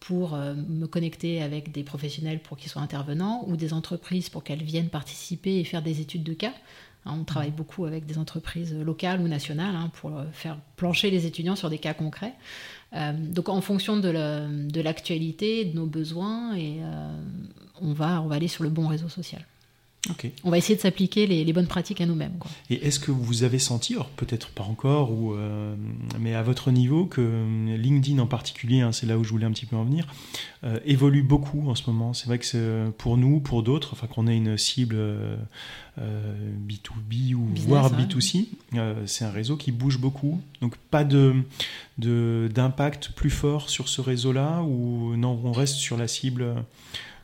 [0.00, 4.62] pour me connecter avec des professionnels pour qu'ils soient intervenants ou des entreprises pour qu'elles
[4.62, 6.52] viennent participer et faire des études de cas.
[7.04, 11.56] Hein, on travaille beaucoup avec des entreprises locales ou nationales pour faire plancher les étudiants
[11.56, 12.34] sur des cas concrets.
[12.92, 16.56] donc en fonction de l'actualité, de, nos besoins,
[17.80, 19.44] on va aller sur le bon réseau social.
[20.44, 22.34] On va essayer de s'appliquer les, bonnes pratiques à nous-mêmes.
[22.70, 25.74] Et est-ce que vous avez senti, alors peut-être pas encore, ou, euh,
[26.20, 29.46] mais à votre niveau, que euh, LinkedIn en particulier, hein, c'est là où je voulais
[29.46, 30.06] un petit peu en venir,
[30.64, 32.12] euh, évolue beaucoup en ce moment?
[32.12, 34.96] C'est vrai que c'est pour nous, pour d'autres, enfin qu'on ait une cible
[35.98, 38.48] B2B ou voire B2C,
[39.06, 40.40] c'est un réseau qui bouge beaucoup.
[40.60, 41.42] Donc pas de
[41.98, 46.54] d'impact plus fort sur ce réseau-là, ou non, on reste sur la cible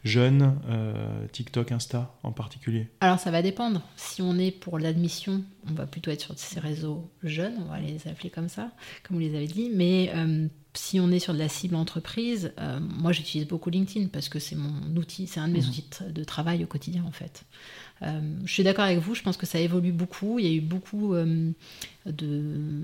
[0.04, 3.82] jeunes, euh, TikTok, Insta en particulier Alors ça va dépendre.
[3.96, 7.78] Si on est pour l'admission, on va plutôt être sur ces réseaux jeunes, on va
[7.78, 9.70] les appeler comme ça, comme vous les avez dit.
[9.72, 14.08] Mais euh, si on est sur de la cible entreprise, euh, moi j'utilise beaucoup LinkedIn
[14.08, 15.68] parce que c'est mon outil, c'est un de mes mhm.
[15.68, 17.44] outils de travail au quotidien en fait.
[18.02, 20.40] je suis d'accord avec vous, je pense que ça évolue beaucoup.
[20.40, 21.14] Il y a eu beaucoup
[22.06, 22.82] de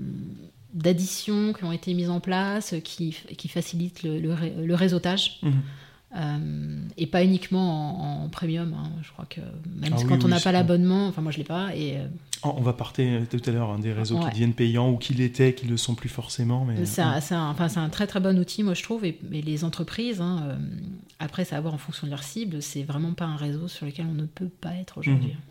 [0.71, 5.39] d'additions qui ont été mises en place, qui, qui facilitent le, réseautage.
[5.41, 5.61] Mhm.
[6.15, 8.73] Euh, et pas uniquement en, premium.
[8.73, 8.89] Hein.
[9.03, 9.41] Je crois que
[9.79, 11.75] même ah quand on n'a pas l'abonnement, enfin moi je l'ai pas.
[11.75, 12.07] Et euh,
[12.43, 15.13] oh, on va partir tout à l'heure hein, des réseaux qui deviennent payants ou qui
[15.13, 16.65] l'étaient, qui ne le sont plus forcément.
[16.65, 19.05] Mais c'est un, enfin, un, très très bon outil, moi je trouve.
[19.05, 20.57] Et, les entreprises, hein, euh,
[21.19, 22.61] après, ça va voir en fonction de leur cible.
[22.61, 25.33] C'est vraiment pas un réseau sur lequel on ne peut pas être aujourd'hui.
[25.33, 25.48] Mmh.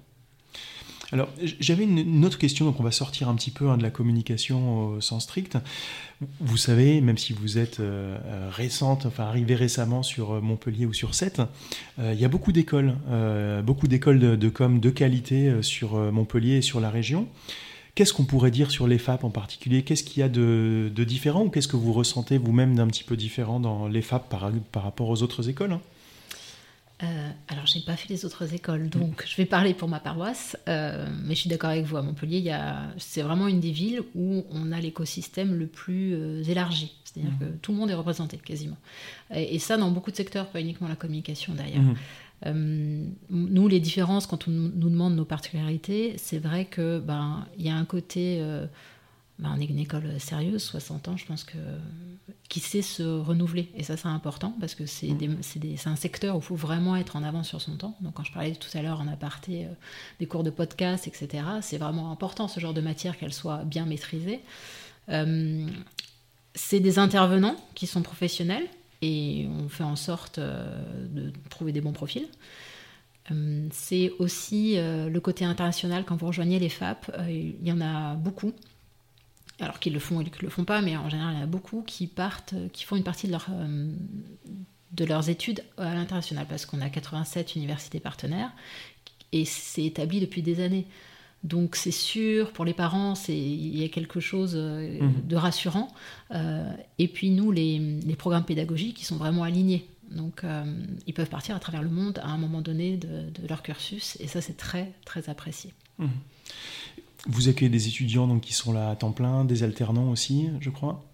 [1.10, 3.90] Alors, j'avais une, autre question, donc on va sortir un petit peu hein, de la
[3.90, 5.56] communication au sens strict.
[6.40, 10.84] Vous savez, même si vous êtes euh, euh, récente, enfin arrivée récemment sur euh, Montpellier
[10.84, 11.40] ou sur Sète,
[11.98, 12.94] il y a beaucoup d'écoles,
[13.64, 17.26] beaucoup d'écoles de, com de qualité sur Montpellier et sur la région.
[17.94, 19.82] Qu'est-ce qu'on pourrait dire sur les FAP en particulier?
[19.82, 23.16] Qu'est-ce qu'il y a de, différent ou qu'est-ce que vous ressentez vous-même d'un petit peu
[23.16, 25.80] différent dans les FAP par, par rapport aux autres écoles hein?
[27.02, 30.00] Euh, alors, je n'ai pas fait les autres écoles, donc je vais parler pour ma
[30.00, 31.96] paroisse, euh, mais je suis d'accord avec vous.
[31.96, 32.52] À Montpellier,
[32.96, 37.38] c'est vraiment une des villes où on a l'écosystème le plus euh, élargi, c'est-à-dire mmh.
[37.38, 38.78] que tout le monde est représenté quasiment.
[39.32, 41.84] Et, ça, dans beaucoup de secteurs, pas uniquement la communication d'ailleurs.
[42.44, 43.10] Mmh.
[43.30, 47.68] nous, les différences, quand on nous demande nos particularités, c'est vrai que ben il y
[47.68, 48.42] a un côté
[49.38, 51.58] bah, on est une école sérieuse, 60 ans, je pense que
[52.48, 53.70] qui sait se renouveler.
[53.76, 55.38] Et ça, c'est important parce que c'est mm.
[55.86, 57.96] un secteur où il faut vraiment être en avance sur son temps.
[58.00, 59.68] Donc, quand je parlais tout à l'heure en aparté euh,
[60.18, 63.84] des cours de podcast, etc., c'est vraiment important ce genre de matière qu'elle soit bien
[63.84, 64.40] maîtrisée.
[65.10, 65.66] Euh,
[66.54, 68.66] c'est des intervenants qui sont professionnels,
[69.02, 72.26] et on fait en sorte de trouver des bons profils.
[73.70, 76.04] C'est aussi le côté international.
[76.04, 78.52] Quand vous rejoignez les FAP, il y en a beaucoup
[79.60, 81.44] alors qu'ils le font et qu'ils le font pas, mais en général, il y en
[81.44, 83.92] a beaucoup qui partent, qui font une partie de, leur, euh,
[84.92, 88.50] de leurs études à l'international, parce qu'on a 87 universités partenaires,
[89.32, 90.86] et c'est établi depuis des années.
[91.44, 95.26] Donc c'est sûr, pour les parents, il y a quelque chose euh, mmh.
[95.26, 95.88] de rassurant.
[96.32, 96.68] Euh,
[96.98, 99.86] et puis nous, les, les, programmes pédagogiques, ils sont vraiment alignés.
[100.10, 100.42] Donc
[101.06, 104.16] ils peuvent partir à travers le monde à un moment donné de, de leur cursus,
[104.20, 105.74] et ça c'est très, très apprécié.
[105.98, 106.06] Mmh.
[107.26, 110.70] Vous accueillez des étudiants donc, qui sont là à temps plein, des alternants aussi, je
[110.70, 111.04] crois?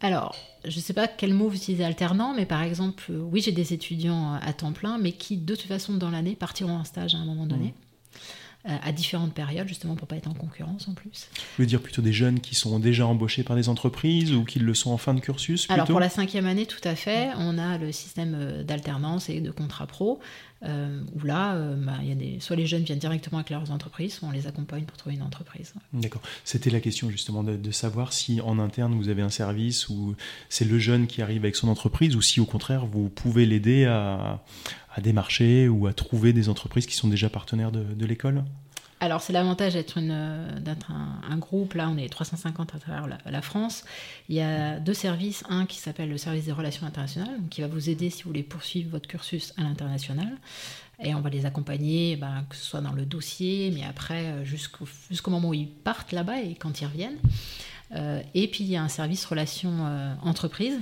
[0.00, 3.40] Alors, je ne sais pas quel mot vous utilisez alternant, mais par exemple, euh, oui,
[3.40, 6.84] j'ai des étudiants à temps plein, mais qui, de toute façon, dans l'année, partiront en
[6.84, 7.68] stage à un moment donné.
[7.68, 7.87] Mmh.
[8.68, 11.28] Euh, à différentes périodes, justement pour pas être en concurrence en plus.
[11.32, 14.58] Vous voulez dire plutôt des jeunes qui sont déjà embauchés par des entreprises ou qui
[14.58, 17.56] le sont en fin de cursus Alors pour la cinquième année, tout à fait, on
[17.56, 20.20] a le système euh, d'alternance et de contrat pro,
[20.64, 22.40] euh, où là, bah, y a des...
[22.40, 25.22] soit les jeunes viennent directement avec leurs entreprises, soit on les accompagne pour trouver une
[25.22, 25.72] entreprise.
[25.94, 26.20] D'accord.
[26.44, 30.14] C'était la question justement de, de, savoir si en interne vous avez un service où
[30.50, 33.86] c'est le jeune qui arrive avec son entreprise ou si au contraire vous pouvez l'aider
[33.86, 34.42] à,
[34.98, 38.44] à démarcher ou à trouver des entreprises qui sont déjà partenaires de, l'école
[39.00, 41.74] alors, c'est l'avantage d'être, un, groupe.
[41.74, 43.84] Là, on est 350 à travers la, France.
[44.28, 45.44] Il y a deux services.
[45.48, 48.42] Un qui s'appelle le service des relations internationales, qui va vous aider si vous voulez
[48.42, 50.36] poursuivre votre cursus à l'international.
[51.00, 54.44] Et on va les accompagner, ben, que ce soit dans le dossier, mais après, euh,
[54.44, 57.18] jusqu'au, jusqu'au moment où ils partent là-bas et quand ils reviennent.
[57.94, 60.80] Euh, et puis, il y a un service relations euh, entreprises.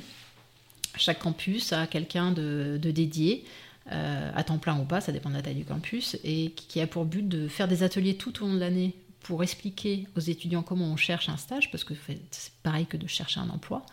[0.97, 3.45] Chaque campus a quelqu'un de dédié
[3.93, 6.81] euh, à temps plein ou pas, ça dépend de la taille du campus, et qui
[6.81, 10.21] a pour but de faire des ateliers tout au long de l'année pour expliquer aux
[10.21, 11.95] étudiants comment on cherche un stage, parce que
[12.31, 13.85] c'est pareil que de chercher un emploi.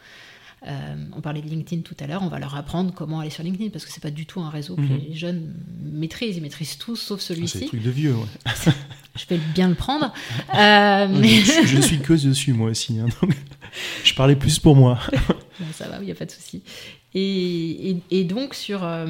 [0.66, 3.44] Euh, on parlait de LinkedIn tout à l'heure, on va leur apprendre comment aller sur
[3.44, 5.02] LinkedIn parce que c'est pas du tout un réseau que mhm.
[5.10, 7.52] les jeunes maîtrisent, ils maîtrisent tous sauf ah, celui-ci.
[7.52, 8.26] c'est des trucs de vieux, ouais.
[9.16, 10.14] je vais bien le prendre.
[10.56, 11.40] Euh, mais...
[11.40, 13.36] je, suis que dessus moi aussi, hein, donc
[14.04, 15.00] je parlais plus pour moi.
[15.74, 16.62] ça va, il n'y a pas de souci.
[17.16, 18.84] Et, donc, sur.
[18.84, 19.06] Euh,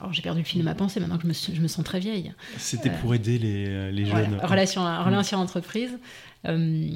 [0.00, 2.32] alors, j'ai perdu le fil de ma pensée maintenant que je me, sens très vieille.
[2.58, 4.40] C'était euh, pour aider les, les jeunes.
[4.42, 5.04] relation, mm.
[5.04, 5.98] relation entreprise.
[6.46, 6.88] Euh,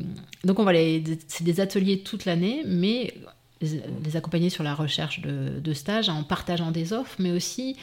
[0.45, 1.03] donc, on va les.
[1.29, 3.15] C'est des ateliers toute l'année, mais
[3.61, 7.77] les, accompagner sur la recherche de, de stages en partageant des offres, mais aussi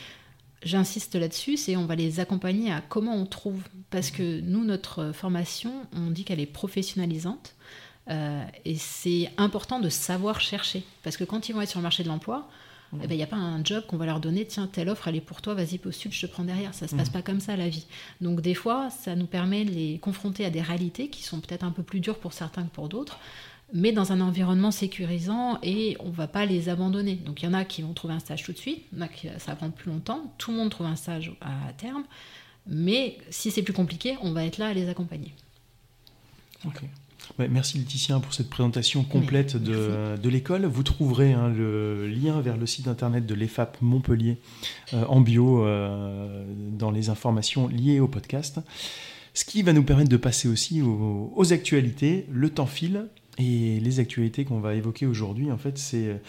[0.66, 3.62] j'insiste là-dessus, c'est on va les accompagner à comment on trouve.
[3.90, 7.56] Parce que nous, notre formation, on dit qu'elle est professionnalisante.
[8.10, 10.84] Euh, et c'est important de savoir chercher.
[11.04, 12.48] Parce que quand ils vont être sur le marché de l'emploi,
[13.02, 15.08] eh ben, il n'y a pas un job qu'on va leur donner, tiens, telle offre,
[15.08, 16.74] elle est pour toi, vas-y, postule, je te prends derrière.
[16.74, 17.86] Ça ne se passe pas comme ça, la vie.
[18.22, 21.64] Donc, des fois, ça nous permet de les confronter à des réalités qui sont peut-être
[21.64, 23.18] un peu plus dures pour certains que pour d'autres,
[23.74, 27.16] mais dans un environnement sécurisant et on ne va pas les abandonner.
[27.16, 29.02] Donc, il y en a qui vont trouver un stage tout de suite, il y
[29.02, 31.74] en a qui ça va prendre plus longtemps, tout le monde trouve un stage à
[31.74, 32.04] terme,
[32.68, 35.34] mais si c'est plus compliqué, on va être là à les accompagner.
[36.66, 36.84] Ok
[37.50, 40.66] merci Laetitia pour cette présentation complète de, l'école.
[40.66, 44.38] Vous trouverez hein, le lien vers le site internet de l'EFAP Montpellier
[44.94, 48.60] euh, en bio euh, dans les informations liées au podcast.
[49.34, 52.26] Ce qui va nous permettre de passer aussi aux, aux actualités.
[52.32, 53.08] Le temps file
[53.38, 56.22] et les actualités qu'on va évoquer aujourd'hui, en fait, c'est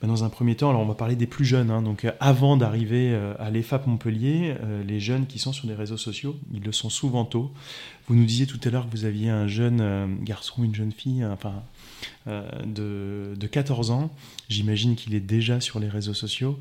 [0.00, 1.70] bah, dans un premier temps, alors on va parler des plus jeunes.
[1.70, 1.80] Hein.
[1.80, 5.74] donc, euh, avant d'arriver euh, à l'EFAP Montpellier, euh, les jeunes qui sont sur les
[5.74, 7.50] réseaux sociaux, ils le sont souvent tôt.
[8.06, 11.24] Vous nous disiez tout à l'heure que vous aviez un jeune garçon, une jeune fille,
[11.24, 11.64] enfin,
[12.26, 14.12] de, de, 14 ans.
[14.48, 16.56] J'imagine qu'il est déjà sur les réseaux sociaux,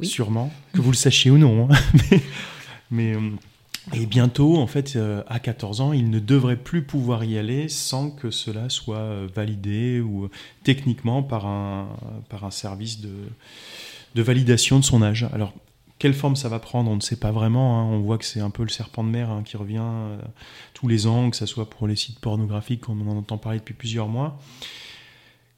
[0.00, 1.68] sûrement, que vous le sachiez ou non.
[1.70, 1.76] Hein.
[2.90, 3.14] mais, mais
[3.92, 7.68] et bientôt, en fait, euh, à 14 ans, il ne devrait plus pouvoir y aller
[7.68, 10.30] sans que cela soit euh, validé ou euh,
[10.62, 11.88] techniquement par un,
[12.28, 13.12] par un service de,
[14.14, 15.26] de validation de son âge.
[15.32, 15.52] Alors,
[15.98, 17.80] quelle forme ça va prendre, on ne sait pas vraiment.
[17.80, 17.84] Hein.
[17.84, 19.82] On voit que c'est un peu le serpent de mer hein, qui revient
[20.74, 23.58] tous les ans, que ce soit pour les sites pornographiques, comme on en entend parler
[23.58, 24.38] depuis plusieurs mois.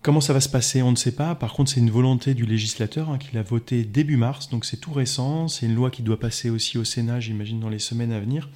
[0.05, 1.35] Comment ça va se passer On ne sait pas.
[1.35, 4.77] Par contre, c'est une volonté du législateur hein, qu'il a voté début mars, donc c'est
[4.77, 5.49] tout récent.
[5.49, 8.51] C'est une loi qui doit passer aussi au Sénat, j'imagine, dans les semaines à venir,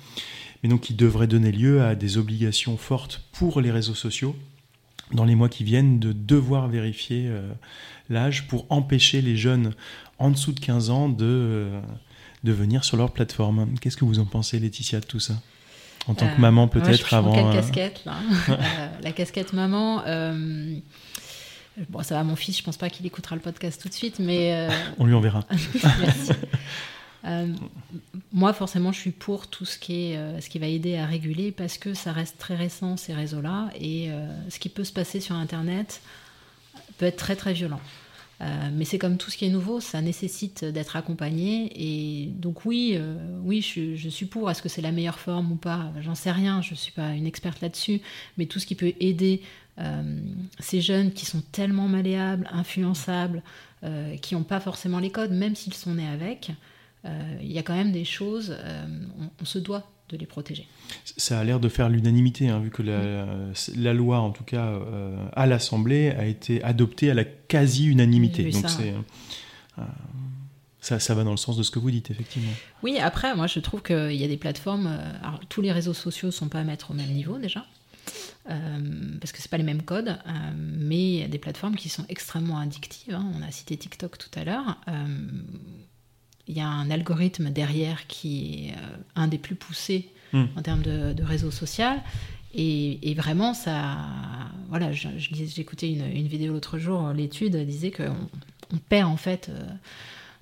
[0.62, 4.36] mais donc qui devrait donner lieu à des obligations fortes pour les réseaux sociaux
[5.12, 7.50] dans les mois qui viennent de devoir vérifier euh,
[8.10, 9.72] l'âge pour empêcher les jeunes
[10.18, 11.80] en dessous de 15 ans de, euh,
[12.44, 13.74] de venir sur leur plateforme.
[13.80, 15.40] Qu'est-ce que vous en pensez, Laetitia, de tout ça?
[16.08, 17.32] En tant que euh, maman peut-être avant.
[17.32, 18.16] Quelle casquette là
[19.02, 20.02] La casquette maman.
[21.88, 24.18] Bon, ça va, mon fils, je pense pas qu'il écoutera le podcast tout de suite,
[24.18, 24.54] mais.
[24.54, 25.44] Euh, On lui enverra.
[26.00, 26.32] Merci.
[27.24, 27.52] Euh,
[28.32, 31.06] moi, forcément, je suis pour tout ce qui, est, euh, ce qui va aider à
[31.06, 34.10] réguler parce que ça reste très récent, ces réseaux-là, et
[34.48, 36.00] ce qui peut se passer sur Internet
[36.96, 37.80] peut être très très violent.
[38.72, 41.72] mais c'est comme tout ce qui est nouveau, ça nécessite d'être accompagné.
[41.74, 42.98] Et donc oui,
[43.42, 44.50] oui, je, je, suis pour.
[44.50, 45.92] Est-ce que c'est la meilleure forme ou pas?
[46.00, 46.62] J'en sais rien.
[46.62, 48.00] Je suis pas une experte là-dessus.
[48.36, 49.42] Mais tout ce qui peut aider
[50.58, 53.42] ces jeunes qui sont tellement malléables, influençables,
[54.20, 56.50] qui n'ont pas forcément les codes, même s'ils sont nés avec,
[57.04, 58.56] il y a quand même des choses.
[59.40, 60.66] on se doit de les protéger.
[61.16, 65.16] Ça a l'air de faire l'unanimité, hein, vu que la, loi, en tout cas euh,
[65.34, 68.50] à l'Assemblée, a été adoptée à la quasi-unanimité.
[68.50, 68.94] Donc c'est,
[69.78, 69.82] euh,
[70.80, 72.52] ça, ça, va dans le sens de ce que vous dites, effectivement.
[72.82, 75.94] Oui, après, moi je trouve qu'il y a des plateformes, euh, alors, tous les réseaux
[75.94, 77.64] sociaux ne sont pas à mettre au même niveau déjà.
[79.20, 80.18] Parce que c'est pas les mêmes codes,
[80.56, 83.14] mais il y a des plateformes qui sont extrêmement addictives.
[83.14, 83.30] Hein.
[83.36, 84.78] On a cité TikTok tout à l'heure
[86.48, 90.44] il y a un algorithme derrière qui est euh, un des plus poussés hmm.
[90.56, 92.02] en termes de, réseau social.
[92.54, 93.98] Et, vraiment, ça.
[94.68, 98.28] Voilà, j'écoutais une, une, vidéo l'autre jour, l'étude disait qu'on
[98.72, 99.50] on perd en fait.
[99.50, 99.62] Euh,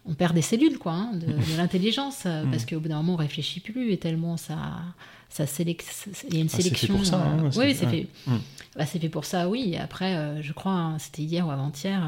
[0.07, 3.17] on perd des cellules, quoi, hein, de, l'intelligence, euh, parce qu'au bout d'un moment, on
[3.17, 4.57] réfléchit plus, et tellement ça,
[5.29, 5.87] ça sélecte,
[6.29, 6.97] il y a une sélection.
[6.99, 7.27] Ah, c'est fait pour ça.
[7.27, 8.07] Hein, oui, c'est fait.
[8.27, 8.39] Hmm.
[8.77, 9.77] Bah, c'est fait pour ça, oui.
[9.77, 12.07] Après, je crois, hein, c'était hier ou avant-hier,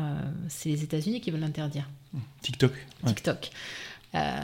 [0.49, 1.89] c'est les États-Unis qui veulent l'interdire.
[2.43, 2.73] TikTok.
[3.05, 3.51] TikTok.
[4.15, 4.41] Euh,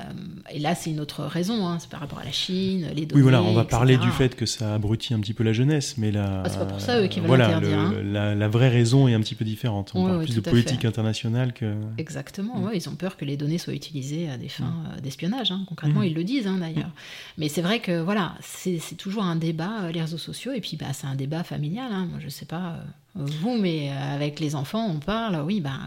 [0.51, 3.15] et là, c'est une autre raison, hein, c'est par rapport à la Chine, les données.
[3.15, 5.97] Oui, voilà, on va parler du fait que ça abrutit un petit peu la jeunesse,
[5.97, 7.93] mais la, ah, c'est pas pour ça eux qui veulent voilà, hein.
[8.03, 9.93] la, vraie raison est un petit peu différente.
[9.95, 11.75] On parle plus de politique internationale que.
[11.97, 12.71] Exactement, mm.
[12.75, 14.87] ils ont peur que les données soient utilisées à des fins mm.
[14.97, 15.51] euh, d'espionnage.
[15.51, 15.65] Hein.
[15.67, 16.07] Concrètement, mm.
[16.07, 16.91] ils le disent d'ailleurs.
[17.39, 20.77] Mais c'est vrai que voilà, c'est, toujours un débat, euh, les réseaux sociaux, et puis
[20.77, 21.91] bah, c'est un débat familial.
[21.91, 22.77] Moi, je sais pas
[23.15, 25.79] vous, mais avec les enfants, on parle, oui, bah,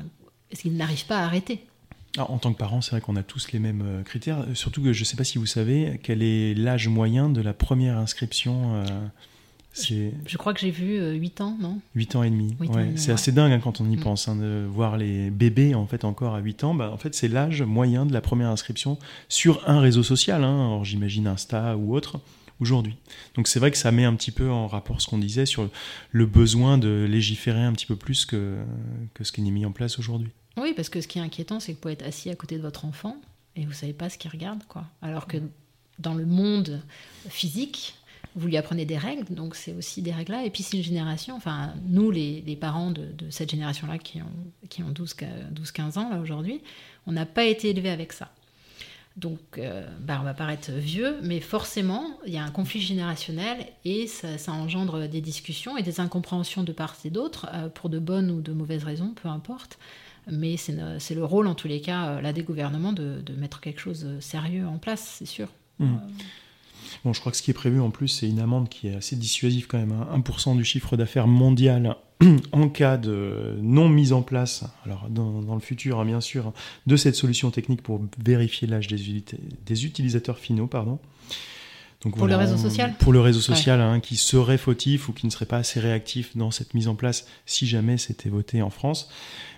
[0.51, 1.61] est-ce qu'ils n'arrivent pas à arrêter?
[2.17, 4.39] En tant que parent, c'est vrai qu'on a tous les mêmes euh, critères.
[4.39, 7.41] Euh, surtout que je ne sais pas si vous savez quel est l'âge moyen de
[7.41, 8.75] la première inscription.
[8.75, 8.85] Euh,
[10.25, 11.79] je, crois que j'ai vu 8 ans, non?
[11.93, 12.55] 8 ans et demi.
[12.95, 13.99] c'est assez dingue hein, quand on y mm.
[13.99, 16.73] pense, hein, de voir les bébés en fait encore à 8 ans.
[16.73, 18.97] Bah, en fait, c'est l'âge moyen de la première inscription
[19.29, 20.43] sur un réseau social.
[20.43, 22.19] Hein, j'imagine Insta ou autre
[22.59, 22.95] aujourd'hui.
[23.35, 25.69] Donc c'est vrai que ça met un petit peu en rapport ce qu'on disait sur
[26.11, 28.57] le besoin de légiférer un petit peu plus que,
[29.13, 30.31] que ce qui est mis en place aujourd'hui.
[30.57, 32.57] Oui, parce que ce qui est inquiétant, c'est que vous pouvez être assis à côté
[32.57, 33.17] de votre enfant
[33.55, 34.85] et vous savez pas ce qu'il regarde, quoi.
[35.01, 35.37] Alors que
[35.99, 36.81] dans le monde
[37.29, 37.95] physique,
[38.35, 40.45] vous lui apprenez des règles, donc c'est aussi des règles là.
[40.45, 44.83] Et puis c'est une génération, enfin nous les, parents de, cette génération-là qui ont, qui
[44.83, 46.61] ont 12-15 ans aujourd'hui,
[47.07, 48.31] on n'a pas été élevés avec ça.
[49.15, 53.65] Donc euh, bah, on va paraître vieux, mais forcément il y a un conflit générationnel
[53.83, 57.97] et ça, engendre des discussions et des incompréhensions de part et d'autre, euh, pour de
[57.97, 59.79] bonnes ou de mauvaises raisons, peu importe
[60.31, 63.79] mais c'est le rôle, en tous les cas, euh, là, des gouvernements de, mettre quelque
[63.79, 65.47] chose de sérieux en place, c'est sûr.
[65.79, 65.85] Mmh.
[65.85, 66.23] Euh,
[67.03, 68.95] bon, je crois que ce qui est prévu en plus, c'est une amende qui est
[68.95, 69.93] assez dissuasive quand même.
[70.13, 70.55] 1% hein.
[70.55, 71.95] du chiffre d'affaires mondial
[72.51, 76.53] en cas de non mise en place, alors dans, le futur, hein, bien sûr,
[76.87, 79.23] de cette solution technique pour vérifier l'âge des,
[79.65, 80.67] des, utilisateurs finaux.
[80.67, 80.99] Pardon.
[82.03, 85.25] Donc, pour le réseau social Pour le réseau social, hein, qui serait fautif ou qui
[85.25, 88.69] ne serait pas assez réactif dans cette mise en place si jamais c'était voté en
[88.69, 89.09] France.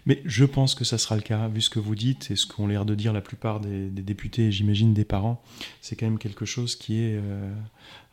[0.10, 2.48] Mais je pense que ça sera le cas, vu ce que vous dites et ce
[2.48, 5.39] qu'ont l'air de dire la plupart des, députés j'imagine des parents.
[5.82, 7.54] C'est quand même quelque chose qui est euh,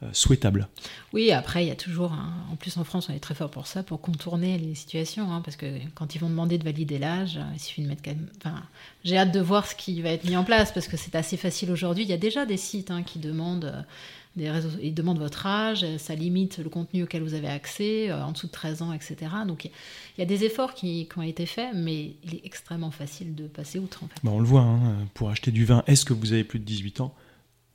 [0.03, 0.69] euh, souhaitable.
[1.15, 2.13] Oui, après, il y a toujours,
[2.53, 5.41] en plus en France, on est très fort pour ça, pour contourner les situations, hein,
[5.43, 8.29] parce que quand ils vont demander de valider l'âge, il suffit de mettre quand même...
[8.45, 8.63] Enfin,
[9.03, 11.39] j'ai hâte de voir ce qui va être mis en place, parce que c'est assez
[11.39, 12.05] facile aujourd'hui.
[12.05, 13.87] Il y a déjà des sites hein, qui demandent
[14.37, 18.22] des réseaux, ils demandent votre âge, ça limite le contenu auquel vous avez accès, euh,
[18.22, 19.16] en dessous de 13 ans, etc.
[19.46, 19.70] Donc il
[20.18, 23.79] y, a des efforts qui, ont été faits, mais il est extrêmement facile de passer
[23.79, 24.05] outre.
[24.05, 24.14] En fait.
[24.22, 26.64] Bah, on le voit, hein, pour acheter du vin, est-ce que vous avez plus de
[26.64, 27.14] 18 ans?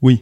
[0.01, 0.21] Oui.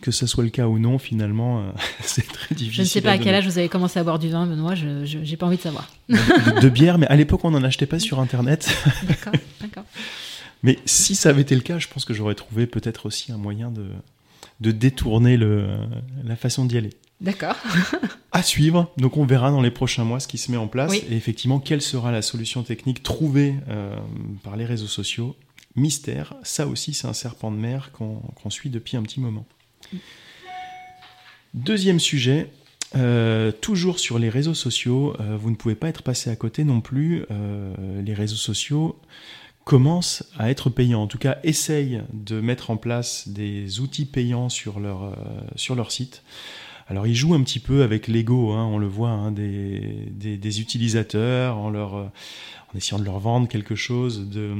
[0.00, 2.76] Que ce soit le cas ou non, finalement, euh, c'est très difficile.
[2.76, 4.74] Je ne sais pas à, quel âge vous avez commencé à boire du vin, Benoît,
[4.74, 5.90] je n'ai pas envie de savoir.
[6.08, 8.74] De, bière, mais à l'époque, on n'en achetait pas sur Internet.
[9.08, 9.84] D'accord, d'accord.
[10.62, 13.36] Mais si ça avait été le cas, je pense que j'aurais trouvé peut-être aussi un
[13.36, 13.86] moyen de,
[14.60, 15.76] de détourner le,
[16.22, 16.90] la façon d'y aller.
[17.20, 17.56] D'accord.
[18.32, 18.92] à suivre.
[18.96, 21.60] Donc on verra dans les prochains mois ce qui se met en place et effectivement
[21.60, 23.96] quelle sera la solution technique trouvée euh,
[24.42, 25.36] par les réseaux sociaux?
[25.76, 29.46] Mystère, ça aussi c'est un serpent de mer qu'on suit depuis un petit moment.
[31.52, 32.50] Deuxième sujet,
[32.96, 36.64] euh, toujours sur les réseaux sociaux, euh, vous ne pouvez pas être passé à côté
[36.64, 37.24] non plus.
[38.04, 39.00] les réseaux sociaux
[39.64, 44.48] commencent à être payants, en tout cas essayent de mettre en place des outils payants
[44.48, 45.14] sur leur, euh,
[45.56, 46.22] sur leur site.
[46.86, 50.60] Alors ils jouent un petit peu avec l'ego, hein, on le voit, hein, des, des,
[50.60, 52.04] utilisateurs, en, leur, euh,
[52.72, 54.54] en essayant de leur vendre quelque chose de...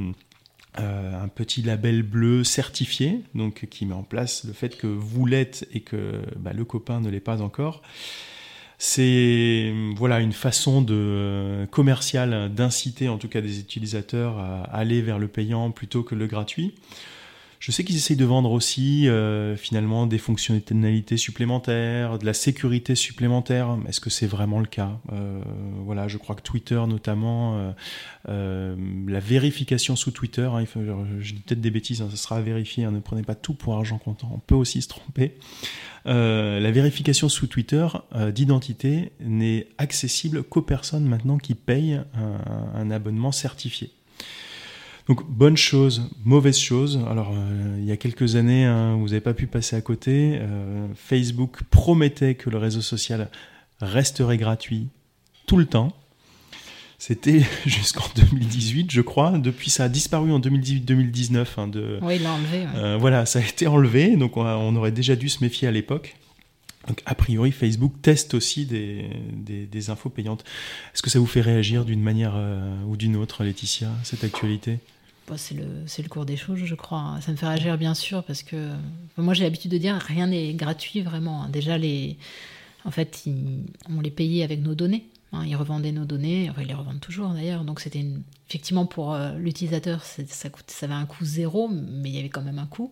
[0.77, 5.25] Euh, un petit label bleu certifié, donc qui met en place le fait que vous
[5.25, 7.81] l'êtes et que bah, le copain ne l'est pas encore.
[8.77, 15.01] C'est voilà une façon de euh, commerciale d'inciter en tout cas des utilisateurs à aller
[15.01, 16.75] vers le payant plutôt que le gratuit.
[17.59, 22.95] Je sais qu'ils essayent de vendre aussi euh, finalement des fonctionnalités supplémentaires, de la sécurité
[22.95, 23.77] supplémentaire.
[23.87, 24.99] Est-ce que c'est vraiment le cas?
[25.13, 25.41] Euh,
[25.83, 27.73] Voilà, je crois que Twitter notamment,
[28.29, 28.75] euh,
[29.07, 30.65] la vérification sous Twitter, hein,
[31.19, 33.53] je dis peut-être des bêtises, hein, ça sera à vérifier, hein, ne prenez pas tout
[33.53, 35.35] pour argent comptant, on peut aussi se tromper.
[36.05, 37.87] la vérification sous Twitter
[38.33, 42.01] d'identité n'est accessible qu'aux personnes maintenant qui payent
[42.75, 43.91] un abonnement certifié.
[45.07, 46.99] Donc bonne chose, mauvaise chose.
[47.09, 50.39] Alors euh, il y a quelques années, hein, vous n'avez pas pu passer à côté.
[50.41, 53.29] Euh, Facebook promettait que le réseau social
[53.79, 54.87] resterait gratuit
[55.45, 55.93] tout le temps.
[56.97, 59.37] C'était jusqu'en 2018, je crois.
[59.37, 61.45] Depuis, ça a disparu en 2018-2019.
[61.57, 62.65] Hein, de, oui, il l'a enlevé.
[62.75, 64.15] Euh, voilà, ça a été enlevé.
[64.15, 66.15] Donc, on, aurait déjà dû se méfier à l'époque.
[66.87, 70.43] Donc, a priori, Facebook teste aussi des, des, infos payantes.
[70.93, 72.35] Est-ce que ça vous fait réagir d'une manière
[72.87, 74.79] ou d'une autre, Laetitia, cette actualité?
[75.35, 77.17] C'est le, le, cours des choses, je crois.
[77.21, 78.69] Ça me fait réagir, bien sûr, parce que
[79.17, 81.49] moi, j'ai l'habitude de dire rien n'est gratuit, vraiment.
[81.49, 82.17] Déjà, les,
[82.85, 83.23] en fait,
[83.89, 85.05] on les payait avec nos données.
[85.35, 85.43] Hein.
[85.45, 87.63] ils revendaient nos données, ils les revendent toujours d'ailleurs.
[87.63, 88.05] Donc, c'était
[88.49, 90.49] effectivement pour euh, l'utilisateur, ça,
[90.81, 92.91] avait un coût zéro, mais il y avait quand même un coût.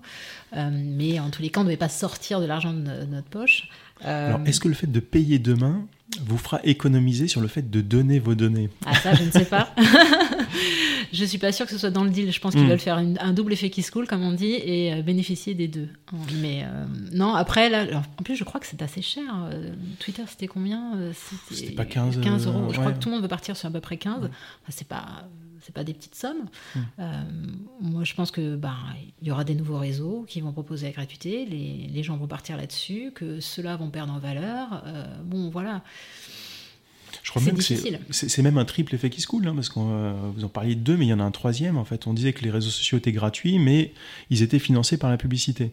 [0.56, 3.28] Euh, mais en tous les cas, on ne devait pas sortir de l'argent de, notre
[3.28, 3.70] poche.
[4.06, 5.86] Euh, Alors, est-ce que le fait de payer demain
[6.22, 9.46] vous fera économiser sur le fait de donner vos données Ah, ça, je ne sais
[9.46, 9.74] pas.
[11.14, 12.32] je suis pas sûre que ce soit dans le deal.
[12.32, 12.70] Je pense qu'ils hmm.
[12.70, 15.68] veulent faire un double effet qui se coule, comme on dit, et euh, bénéficier des
[15.68, 15.90] deux.
[16.42, 19.24] Mais euh, non, après, là, en plus, je crois que c'est assez cher.
[19.52, 20.94] Euh, Twitter, c'était combien
[21.52, 22.74] C'était pas 15, 15 euros.
[22.74, 24.30] Je crois que tout le monde veut partir sur à peu près 15.
[24.70, 25.28] c'est pas
[25.64, 26.46] c'est pas des petites sommes.
[26.76, 26.82] Hmm.
[27.82, 28.76] moi, je pense que bah,
[29.22, 31.46] il y aura des nouveaux réseaux qui vont proposer la gratuité.
[31.46, 34.84] Les, les gens vont partir là-dessus, que ceux-là vont perdre en valeur.
[35.24, 35.84] bon, voilà.
[37.24, 37.64] Je crois même que
[38.12, 40.76] c'est même un triple effet qui se coule, hein, parce que euh, vous en parliez
[40.76, 41.78] de deux, mais il y en a un troisième.
[41.78, 43.94] En fait, on disait que les réseaux sociaux étaient gratuits, mais
[44.30, 45.72] ils étaient financés par la publicité.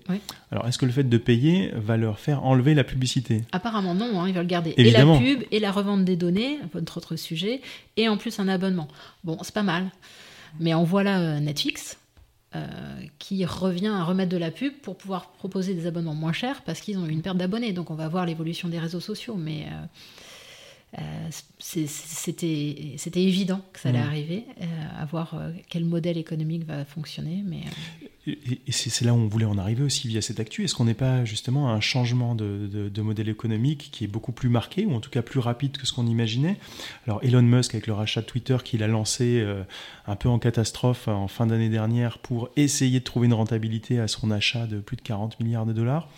[0.53, 3.43] Alors, est-ce que le fait de payer va leur faire enlever la publicité?
[3.51, 6.99] Apparemment non, hein, ils veulent garder et la pub et la revente des données, votre
[6.99, 7.61] autre sujet,
[7.97, 8.87] et en plus un abonnement.
[9.25, 9.91] Bon, c'est pas mal,
[10.61, 11.97] mais on voit là euh, Netflix.
[12.57, 12.67] Euh,
[13.21, 16.81] qui revient à remettre de la pub pour pouvoir proposer des abonnements moins chers parce
[16.81, 17.73] qu'ils ont eu une perte d'abonnés.
[17.73, 19.85] Donc on va voir l'évolution des réseaux sociaux, mais euh,
[21.59, 24.07] c'était évident que ça allait mm.
[24.07, 24.64] arriver, euh,
[24.98, 27.44] à voir euh, quel modèle économique va fonctionner.
[27.46, 27.61] Mais,
[28.26, 30.64] Et, c'est là où on voulait en arriver aussi via cette actu.
[30.64, 34.48] Est-ce qu'on n'est pas justement à un changement de, modèle économique qui est beaucoup plus
[34.48, 36.59] marqué, ou en tout cas plus rapide que ce qu'on imaginait?
[37.07, 39.44] Alors Elon Musk, avec le rachat de Twitter qu'il a lancé
[40.07, 44.09] un peu en catastrophe en fin d'année dernière pour essayer de trouver une rentabilité à
[44.09, 46.09] son achat de plus de 40 milliards de dollars,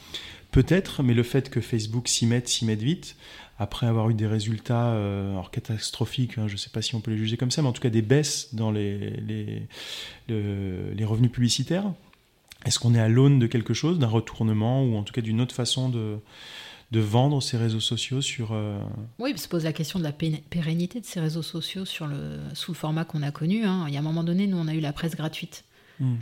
[0.50, 3.16] peut-être, mais le fait que Facebook s'y mette, s'y mette vite,
[3.62, 7.12] après avoir eu des résultats euh, catastrophiques, hein, je ne sais pas si on peut
[7.12, 9.62] les juger comme ça, mais en tout cas des baisses dans les, les,
[10.28, 11.92] les revenus publicitaires.
[12.64, 15.40] Est-ce qu'on est à l'aune de quelque chose, d'un retournement ou en tout cas d'une
[15.40, 16.18] autre façon de,
[16.92, 18.50] de vendre ces réseaux sociaux sur...
[18.52, 18.78] Euh,
[19.18, 22.38] oui, il se pose la question de la pérennité de ces réseaux sociaux sur le,
[22.54, 23.64] sous le format qu'on a connu.
[23.64, 23.86] Hein.
[23.88, 25.64] Il y a un moment donné, nous, on a eu la presse gratuite.
[26.00, 26.16] Hmm.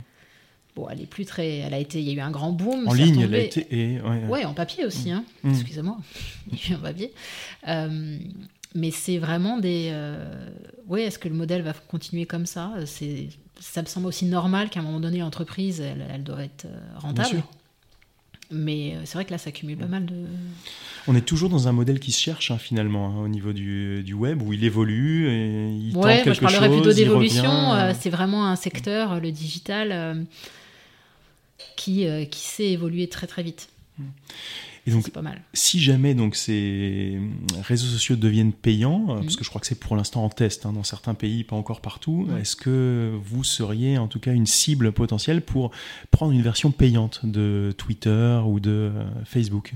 [0.75, 1.57] Bon, elle est plus très.
[1.57, 1.99] Elle a été.
[1.99, 2.87] Il y a eu un grand boom.
[2.87, 3.67] En ligne, elle a été.
[3.71, 4.01] Et...
[4.01, 5.09] Ouais, en papier aussi.
[5.09, 5.13] Mm.
[5.13, 5.23] Hein.
[5.43, 5.51] Mm.
[5.51, 5.97] Excusez-moi.
[6.75, 7.11] en papier.
[7.67, 8.17] Euh,
[8.73, 9.89] mais c'est vraiment des.
[9.91, 10.49] Euh...
[10.87, 12.73] Oui, est-ce que le modèle va continuer comme ça?
[12.85, 13.27] C'est.
[13.59, 16.79] Ça me semble aussi normal qu'à un moment donné, l'entreprise, elle, elle, doit être euh,
[16.97, 17.43] rentable.
[18.49, 20.25] Mais euh, c'est vrai que là, ça cumule pas mal de.
[21.07, 24.03] On est toujours dans un modèle qui se cherche hein, finalement hein, au niveau du,
[24.03, 27.93] du, web où il évolue et il ouais, tente quelque je parlerais plutôt d'évolution.
[27.99, 30.15] c'est vraiment un secteur, le digital euh,
[31.83, 33.69] qui sait évoluer très très vite.
[34.87, 35.41] Et donc, pas mal.
[35.53, 37.19] si jamais donc ces
[37.61, 40.65] réseaux sociaux deviennent payants, euh, parce que je crois que c'est pour l'instant en test
[40.65, 44.47] hein, dans certains pays, pas encore partout, est-ce que vous seriez en tout cas une
[44.47, 45.69] cible potentielle pour
[46.09, 49.73] prendre une version payante de Twitter ou de euh, Facebook?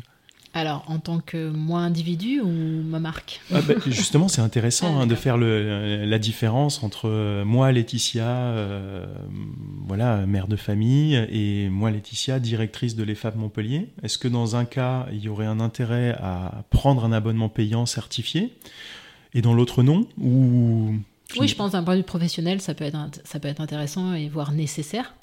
[0.55, 3.41] Alors, en tant que moi individu ou ma marque?
[3.53, 8.25] Ah, bah, Justement, c'est intéressant hein, de faire le, la différence entre euh, moi, Laetitia,
[8.25, 9.05] euh,
[9.85, 13.89] voilà, mère de famille, et moi, Laetitia, directrice de l'EFAP Montpellier.
[14.01, 17.85] Est-ce que dans un cas, il y aurait un intérêt à prendre un abonnement payant
[17.85, 18.53] certifié,
[19.33, 20.07] et dans l'autre non?
[20.17, 20.95] Ou...
[21.37, 24.13] Oui, je pense d'un point de vue professionnel, ça peut être, ça peut être intéressant
[24.13, 25.15] et voire nécessaire.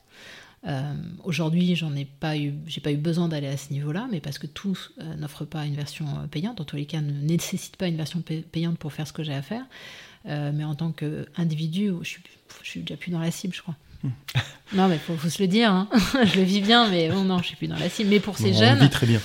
[0.66, 0.94] Euh,
[1.24, 4.38] aujourd'hui, j'en ai pas eu, j'ai pas eu besoin d'aller à ce niveau-là, mais parce
[4.38, 7.76] que tous euh, n'offrent pas une version euh, payante, en tous les cas ne nécessitent
[7.76, 9.64] pas une version payante pour faire ce que j'ai à faire.
[10.24, 12.22] mais en tant qu'individu, je suis,
[12.62, 13.76] je suis déjà plus dans la cible, je crois.
[14.04, 14.10] Hmm.
[14.74, 15.70] non, mais faut, faut se le dire.
[15.70, 15.88] Hein.
[16.24, 18.10] je le vis bien, mais bon, non, je suis plus dans la cible.
[18.10, 19.20] Mais pour ces jeunes, très bien.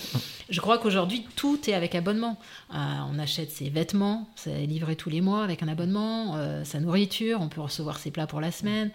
[0.49, 2.37] Je crois qu'aujourd'hui, tout est avec abonnement.
[2.73, 2.77] Euh,
[3.11, 7.39] on achète ses vêtements, c'est livré tous les mois avec un abonnement, euh, sa nourriture,
[7.41, 8.91] on peut recevoir ses plats pour la semaine.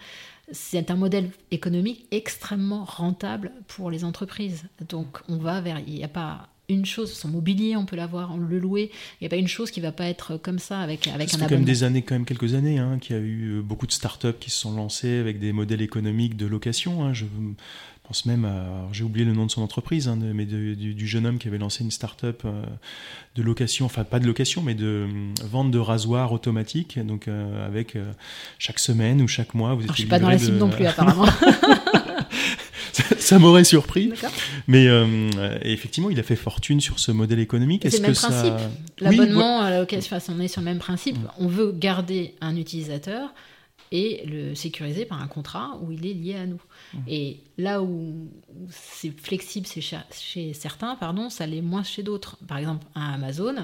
[0.51, 4.63] C'est un modèle économique extrêmement rentable pour les entreprises.
[4.89, 5.79] Donc on va vers...
[5.87, 8.89] Il n'y a pas une chose, son mobilier, on peut l'avoir, on le louer.
[9.19, 11.37] Il n'y a pas une chose qui va pas être comme ça avec, avec un
[11.37, 11.49] abonnement.
[11.49, 13.85] quand même des années, quand même quelques années, hein, qu'il y a eu euh, beaucoup
[13.85, 17.03] de startups qui se sont lancées avec des modèles économiques de location.
[17.03, 17.13] hein.
[17.13, 17.25] Je
[18.03, 21.07] pense même à, j'ai oublié le nom de son entreprise, hein, mais de- du, du
[21.07, 22.63] jeune homme qui avait lancé une startup euh,
[23.35, 25.07] de location, enfin pas de location, mais de euh,
[25.45, 26.99] vente de rasoirs automatiques.
[27.05, 27.97] Donc euh, avec
[28.59, 30.59] chaque semaine ou chaque mois, vous Alors, je étiez suis pas dans la cible de-
[30.59, 31.25] non plus apparemment.
[32.91, 34.09] ça ça m'aurait surpris.
[34.09, 34.31] D'accord.
[34.67, 37.83] Mais euh, effectivement, il a fait fortune sur ce modèle économique.
[37.85, 38.27] C'est le que même ça...
[38.29, 38.53] principe.
[39.01, 41.17] Oui, L'abonnement à la location, enfin, on est sur le même principe.
[41.17, 41.27] Mm.
[41.39, 43.33] On veut garder un utilisateur
[43.95, 46.61] et le sécuriser par un contrat où il est lié à nous.
[46.93, 46.97] Mm.
[47.07, 48.27] Et là où,
[48.69, 52.37] c'est flexible chez, cha- chez certains, pardon, ça l'est moins chez d'autres.
[52.47, 53.55] Par exemple, à Amazon,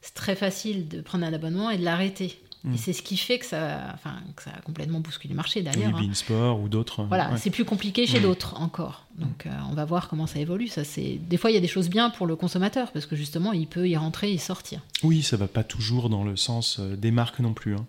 [0.00, 2.40] c'est très facile de prendre un abonnement et de l'arrêter.
[2.66, 2.74] Mm.
[2.74, 5.60] Et c'est ce qui fait que ça, enfin, que ça a complètement bousculé le marché
[5.60, 5.96] Oui, d'ailleurs.
[5.96, 6.00] hein.
[6.02, 7.04] Beansport ou d'autres.
[7.04, 7.38] Voilà, ouais.
[7.38, 8.22] c'est plus compliqué chez Mm.
[8.24, 9.04] d'autres encore.
[9.16, 10.68] Donc euh, on va voir comment ça évolue.
[10.68, 13.16] Ça, c'est des fois il y a des choses bien pour le consommateur parce que
[13.16, 14.80] justement il peut y rentrer et sortir.
[15.04, 17.74] Oui, ça va pas toujours dans le sens euh, des marques non plus.
[17.76, 17.86] hein.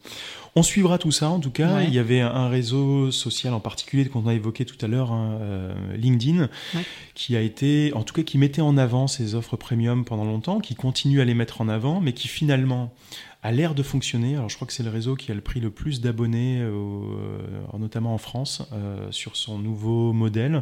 [0.56, 1.76] On suivra tout ça en tout cas.
[1.76, 1.86] Ouais.
[1.88, 5.38] Il y avait un réseau social en particulier qu'on a évoqué tout à l'heure, hein,
[5.42, 6.86] euh, LinkedIn, Ouais.
[7.14, 10.60] qui a été, en tout cas, qui mettait en avant ses offres premium pendant longtemps,
[10.60, 12.94] qui continue à les mettre en avant, mais qui finalement
[13.48, 14.36] a l'air de fonctionner.
[14.36, 17.00] Alors je crois que c'est le réseau qui a le pris le plus d'abonnés, euh,
[17.80, 20.60] notamment en France, euh, sur son nouveau modèle,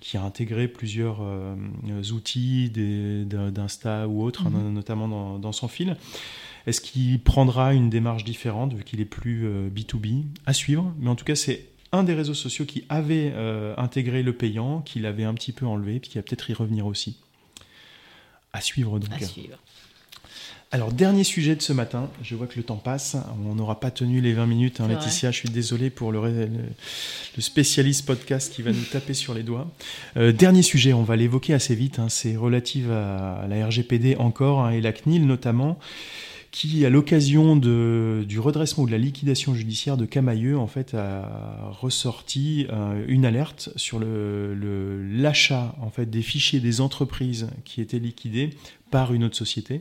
[0.00, 1.54] qui a intégré plusieurs euh,
[2.10, 4.56] outils d'Insta ou autres, Mhm.
[4.56, 5.96] hein, notamment dans, dans son fil.
[6.66, 10.90] Est-ce qu'il prendra une démarche différente vu qu'il est plus euh, B2B À suivre.
[11.00, 13.34] Mais en tout cas, c'est un des réseaux sociaux qui avait
[13.76, 16.86] intégré le payant, qu'il avait un petit peu enlevé, puis qui va peut-être y revenir
[16.86, 17.18] aussi.
[18.54, 19.12] À suivre donc.
[19.12, 19.58] À suivre.
[20.74, 22.08] Alors, dernier sujet de ce matin.
[22.22, 23.16] Je vois que le temps passe.
[23.46, 25.30] On n'aura pas tenu les 20 minutes, hein, Laetitia.
[25.30, 26.48] Je suis désolé pour le, ré- le-
[27.36, 29.70] le spécialiste podcast qui va nous taper sur les doigts.
[30.16, 31.98] Euh, dernier sujet, on va l'évoquer assez vite.
[31.98, 35.78] hein, C'est relative à, à la RGPD encore hein, et la CNIL notamment
[36.52, 41.70] qui, à l'occasion du redressement ou de la liquidation judiciaire de Camailleux, en fait, a
[41.80, 47.80] ressorti euh, une alerte sur le- le- l'achat en fait, des fichiers des entreprises qui
[47.82, 48.50] étaient liquidées
[48.90, 49.80] par une autre société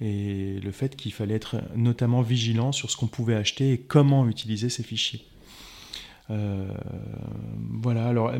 [0.00, 4.28] et le fait qu'il fallait être notamment vigilant sur ce qu'on pouvait acheter et comment
[4.28, 5.24] utiliser ces fichiers.
[6.30, 6.66] Euh,
[7.80, 8.32] voilà, alors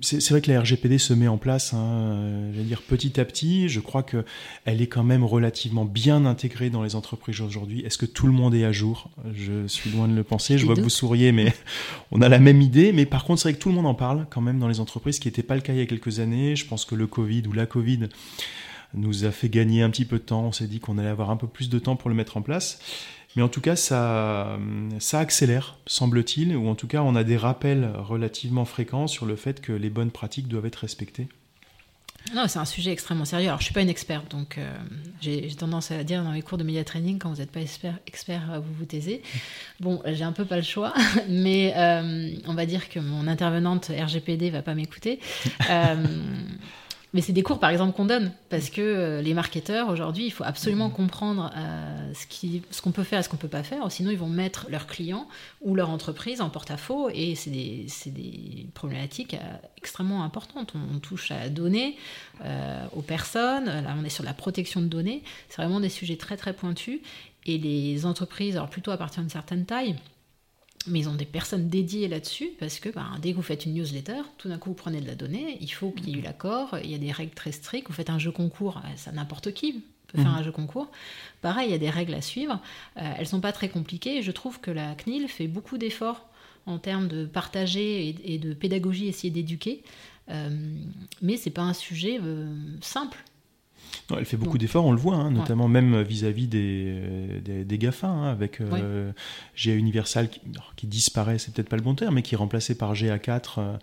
[0.00, 3.68] c'est vrai que la RGPD se met en place, hein, euh, dire petit à petit.
[3.68, 4.24] Je crois que
[4.64, 7.82] elle est quand même relativement bien intégrée dans les entreprises aujourd'hui.
[7.82, 9.10] Est-ce que tout le monde est à jour?
[9.34, 10.58] Je suis loin de le penser.
[10.58, 11.52] Je vois que vous souriez, mais
[12.10, 12.92] on a la même idée.
[12.92, 14.80] Mais par contre, c'est vrai que tout le monde en parle quand même dans les
[14.80, 16.56] entreprises, ce qui n'était pas le cas il y a quelques années.
[16.56, 18.08] Je pense que le Covid ou la Covid
[18.94, 20.44] nous a fait gagner un petit peu de temps.
[20.44, 22.42] On s'est dit qu'on allait avoir un peu plus de temps pour le mettre en
[22.42, 22.78] place.
[23.34, 24.58] Mais en tout cas, ça,
[24.98, 29.36] ça accélère, semble-t-il, ou en tout cas, on a des rappels relativement fréquents sur le
[29.36, 31.28] fait que les bonnes pratiques doivent être respectées.
[32.34, 33.48] Non, c'est un sujet extrêmement sérieux.
[33.48, 34.72] Alors, je suis pas une experte, donc euh,
[35.20, 37.98] j'ai tendance à dire dans les cours de media training, quand vous n'êtes pas expert,
[38.06, 39.22] expert, euh, vous vous taisez.
[39.80, 40.94] Bon, j'ai un peu pas le choix,
[41.28, 45.18] mais euh, on va dire que mon intervenante RGPD va pas m'écouter.
[47.14, 50.30] Mais c'est des cours, par exemple, qu'on donne, parce que euh, les marketeurs, aujourd'hui, il
[50.30, 53.62] faut absolument comprendre euh, ce qui- ce qu'on peut faire et ce qu'on peut pas
[53.62, 55.28] faire, sinon ils vont mettre leurs clients
[55.60, 60.72] ou leur entreprise en porte-à-faux, et c'est des, c'est des problématiques euh, extrêmement importantes.
[60.74, 61.96] On, on touche à la donnée,
[62.96, 66.36] aux personnes, là on est sur la protection de données, c'est vraiment des sujets très
[66.36, 67.00] très pointus,
[67.46, 69.96] et les entreprises, alors plutôt à partir d'une certaine taille,
[70.86, 73.74] mais ils ont des personnes dédiées là-dessus parce que ben, dès que vous faites une
[73.74, 76.22] newsletter, tout d'un coup vous prenez de la donnée, il faut qu'il y ait eu
[76.22, 79.12] l'accord, il y a des règles très strictes, vous faites un jeu concours, euh, ça
[79.12, 80.38] n'importe qui peut faire Mhm.
[80.38, 80.90] un jeu concours.
[81.40, 82.60] Pareil, il y a des règles à suivre,
[82.98, 86.26] euh, elles sont pas très compliquées et je trouve que la CNIL fait beaucoup d'efforts
[86.66, 89.82] en termes de partager et, et de pédagogie, essayer d'éduquer,
[90.28, 90.50] Euh,
[91.20, 92.46] mais c'est pas un sujet euh,
[92.80, 93.18] simple.
[94.10, 97.64] Non, elle fait beaucoup d'efforts, on le voit, hein, notamment même vis-à-vis des, euh, des,
[97.64, 99.12] des GAFA, hein, avec euh,
[99.56, 100.28] GA Universal
[100.76, 103.76] qui, disparaît, c'est peut-être pas le bon terme, mais qui est remplacé par GA4 euh,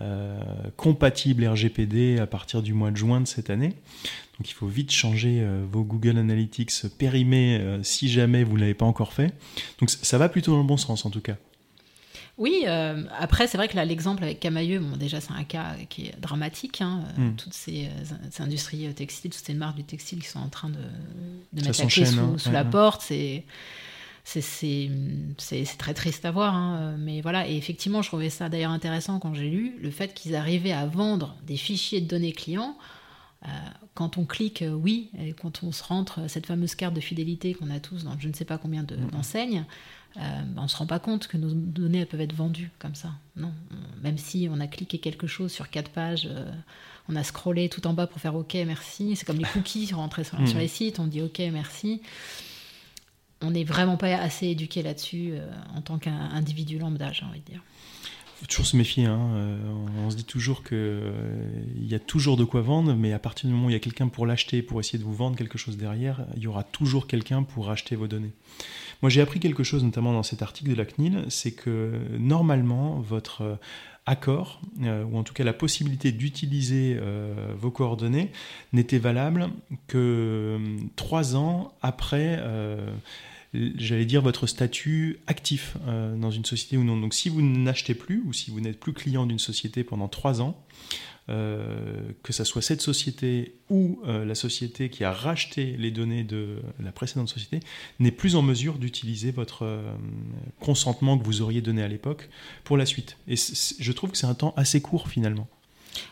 [0.00, 0.40] euh,
[0.76, 3.74] compatible RGPD à partir du mois de juin de cette année.
[4.38, 8.60] Donc il faut vite changer euh, vos Google Analytics périmés euh, si jamais vous ne
[8.60, 9.32] l'avez pas encore fait.
[9.78, 11.36] Donc ça va plutôt dans le bon sens en tout cas.
[12.38, 15.74] Oui, euh, après, c'est vrai que là, l'exemple avec Camailleux, bon, déjà, c'est un cas
[15.88, 16.80] qui est dramatique.
[16.80, 17.36] hein, euh, Mm.
[17.36, 20.70] Toutes ces, euh, ces industries textiles, toutes ces marques du textile qui sont en train
[20.70, 20.76] de,
[21.52, 22.70] de mettre la clé sous, hein, sous ouais, la ouais.
[22.70, 23.02] porte.
[23.02, 23.44] C'est.
[25.78, 27.48] Très triste à voir, hein, mais voilà.
[27.48, 30.86] Et effectivement, je trouvais ça d'ailleurs intéressant quand j'ai lu le fait qu'ils arrivaient à
[30.86, 32.76] vendre des fichiers de données clients
[33.44, 33.48] euh,
[33.94, 37.70] quand on clique oui, et quand on se rentre cette fameuse carte de fidélité qu'on
[37.70, 39.64] a tous dans je ne sais pas combien d'enseignes,
[40.16, 40.20] euh,
[40.56, 43.12] on ne se rend pas compte que nos données peuvent être vendues comme ça.
[43.36, 43.52] Non,
[44.02, 46.28] même si on a cliqué quelque chose sur quatre pages,
[47.08, 49.16] on a scrollé tout en bas pour faire OK, merci.
[49.16, 52.02] C'est comme les cookies rentrer sur, sur, les sites, on dit OK, merci.
[53.40, 55.34] On n'est vraiment pas assez éduqué là-dessus
[55.74, 57.62] en tant qu'individu lambda, j'ai envie de dire
[58.42, 59.04] faut toujours se méfier.
[59.04, 59.20] Hein.
[59.34, 59.58] Euh,
[60.04, 63.48] on, se dit toujours qu'il euh, y a toujours de quoi vendre, mais à partir
[63.48, 65.58] du moment où il y a quelqu'un pour l'acheter, pour essayer de vous vendre quelque
[65.58, 68.32] chose derrière, il y aura toujours quelqu'un pour acheter vos données.
[69.02, 73.00] Moi, j'ai appris quelque chose, notamment dans cet article de la CNIL, c'est que normalement,
[73.00, 73.54] votre euh,
[74.06, 76.98] accord, ou en tout cas la possibilité d'utiliser
[77.56, 78.32] vos coordonnées,
[78.72, 79.48] n'était valable
[79.86, 80.58] que
[80.96, 82.40] trois ans après
[83.54, 86.98] j'allais dire, votre statut actif euh, dans une société ou non.
[86.98, 90.40] Donc si vous n'achetez plus ou si vous n'êtes plus client d'une société pendant trois
[90.40, 95.90] ans, euh, que ce soit cette société ou euh, la société qui a racheté les
[95.90, 97.60] données de la précédente société,
[98.00, 99.82] n'est plus en mesure d'utiliser votre
[100.60, 102.28] consentement que vous auriez donné à l'époque
[102.64, 103.16] pour la suite.
[103.28, 105.48] Et je trouve que c'est un temps assez court finalement.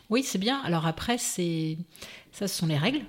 [0.08, 0.60] Oui, c'est bien.
[0.60, 1.78] Alors après, c'est
[2.32, 3.02] ça, ce sont les règles.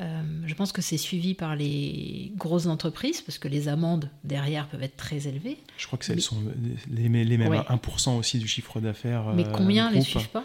[0.00, 4.66] Euh, je pense que c'est suivi par les grosses entreprises parce que les amendes derrière
[4.68, 5.58] peuvent être très élevées.
[5.76, 6.42] Je crois que elles sont
[6.90, 9.32] les, les mêmes 1% aussi du chiffre d'affaires.
[9.34, 10.44] Mais euh, combien ne les suivent pas?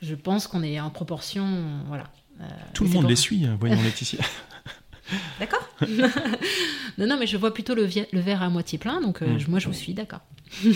[0.00, 1.46] Je pense qu'on est en proportion,
[1.88, 2.04] voilà.
[2.40, 4.20] Euh, Tout le monde les suit, hein, voyons Laetitia.
[5.38, 5.66] D'accord.
[6.98, 9.38] non, non, mais je vois plutôt le, verre à moitié plein, donc hmm.
[9.48, 10.20] moi je vous suis, d'accord.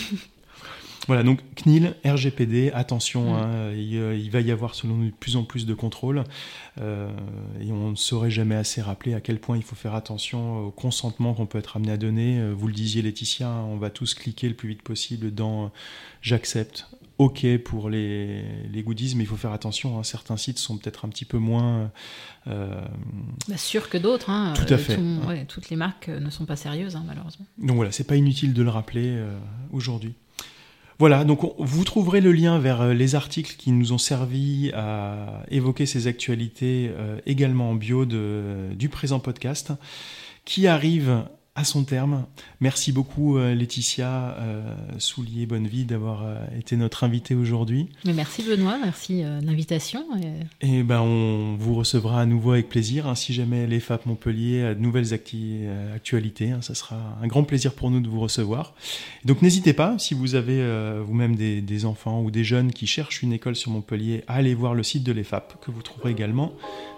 [1.07, 3.37] Voilà, donc CNIL, RGPD, attention, mm.
[3.37, 6.25] hein, il, va y avoir selon nous de plus en plus de contrôles
[6.81, 7.11] euh,
[7.61, 10.71] et on ne saurait jamais assez rappeler à quel point il faut faire attention au
[10.71, 12.39] consentement qu'on peut être amené à donner.
[12.39, 15.65] Euh, vous le disiez Laetitia, hein, on va tous cliquer le plus vite possible dans
[15.65, 15.69] euh,
[16.21, 16.87] j'accepte,
[17.21, 18.43] ok pour les,
[18.73, 19.99] les, goodies, mais il faut faire attention.
[19.99, 21.91] Hein, certains sites sont peut-être un petit peu moins
[22.47, 22.81] euh...
[23.49, 24.31] bah, sûrs que d'autres.
[24.31, 24.99] Hein, Tout à fait.
[25.47, 27.47] toutes les marques ne sont pas sérieuses, malheureusement.
[27.59, 29.19] Donc voilà, c'est pas inutile de le rappeler
[29.73, 30.15] aujourd'hui.
[31.01, 35.45] Voilà, donc vous trouverez le lien vers euh, les articles qui nous ont servi à
[35.51, 39.73] évoquer ces actualités euh, également en bio du présent podcast,
[40.45, 41.25] qui arrive
[41.57, 42.27] à son terme.
[42.61, 47.89] Merci beaucoup euh, Laetitia euh, Soulier Bonnevie d'avoir euh, été notre invitée aujourd'hui.
[48.05, 50.05] merci Benoît, merci de l'invitation.
[50.63, 50.83] Et...
[50.85, 53.09] ben on vous recevra à nouveau avec plaisir.
[53.09, 57.43] Hein, si jamais les FAP Montpellier a de nouvelles actualités, hein, ça sera un grand
[57.43, 58.75] plaisir pour nous de vous recevoir.
[59.25, 60.61] Donc n'hésitez pas, si vous avez
[61.05, 64.55] vous-même des, des, enfants ou des jeunes qui cherchent une école sur Montpellier, à aller
[64.55, 66.53] voir le site de l'EFAP que vous trouverez également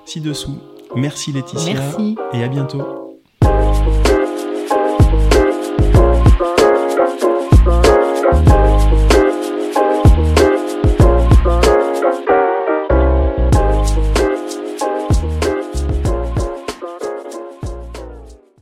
[0.05, 0.59] ci-dessous.
[0.95, 2.17] Merci Laetitia merci.
[2.35, 2.83] et à bientôt.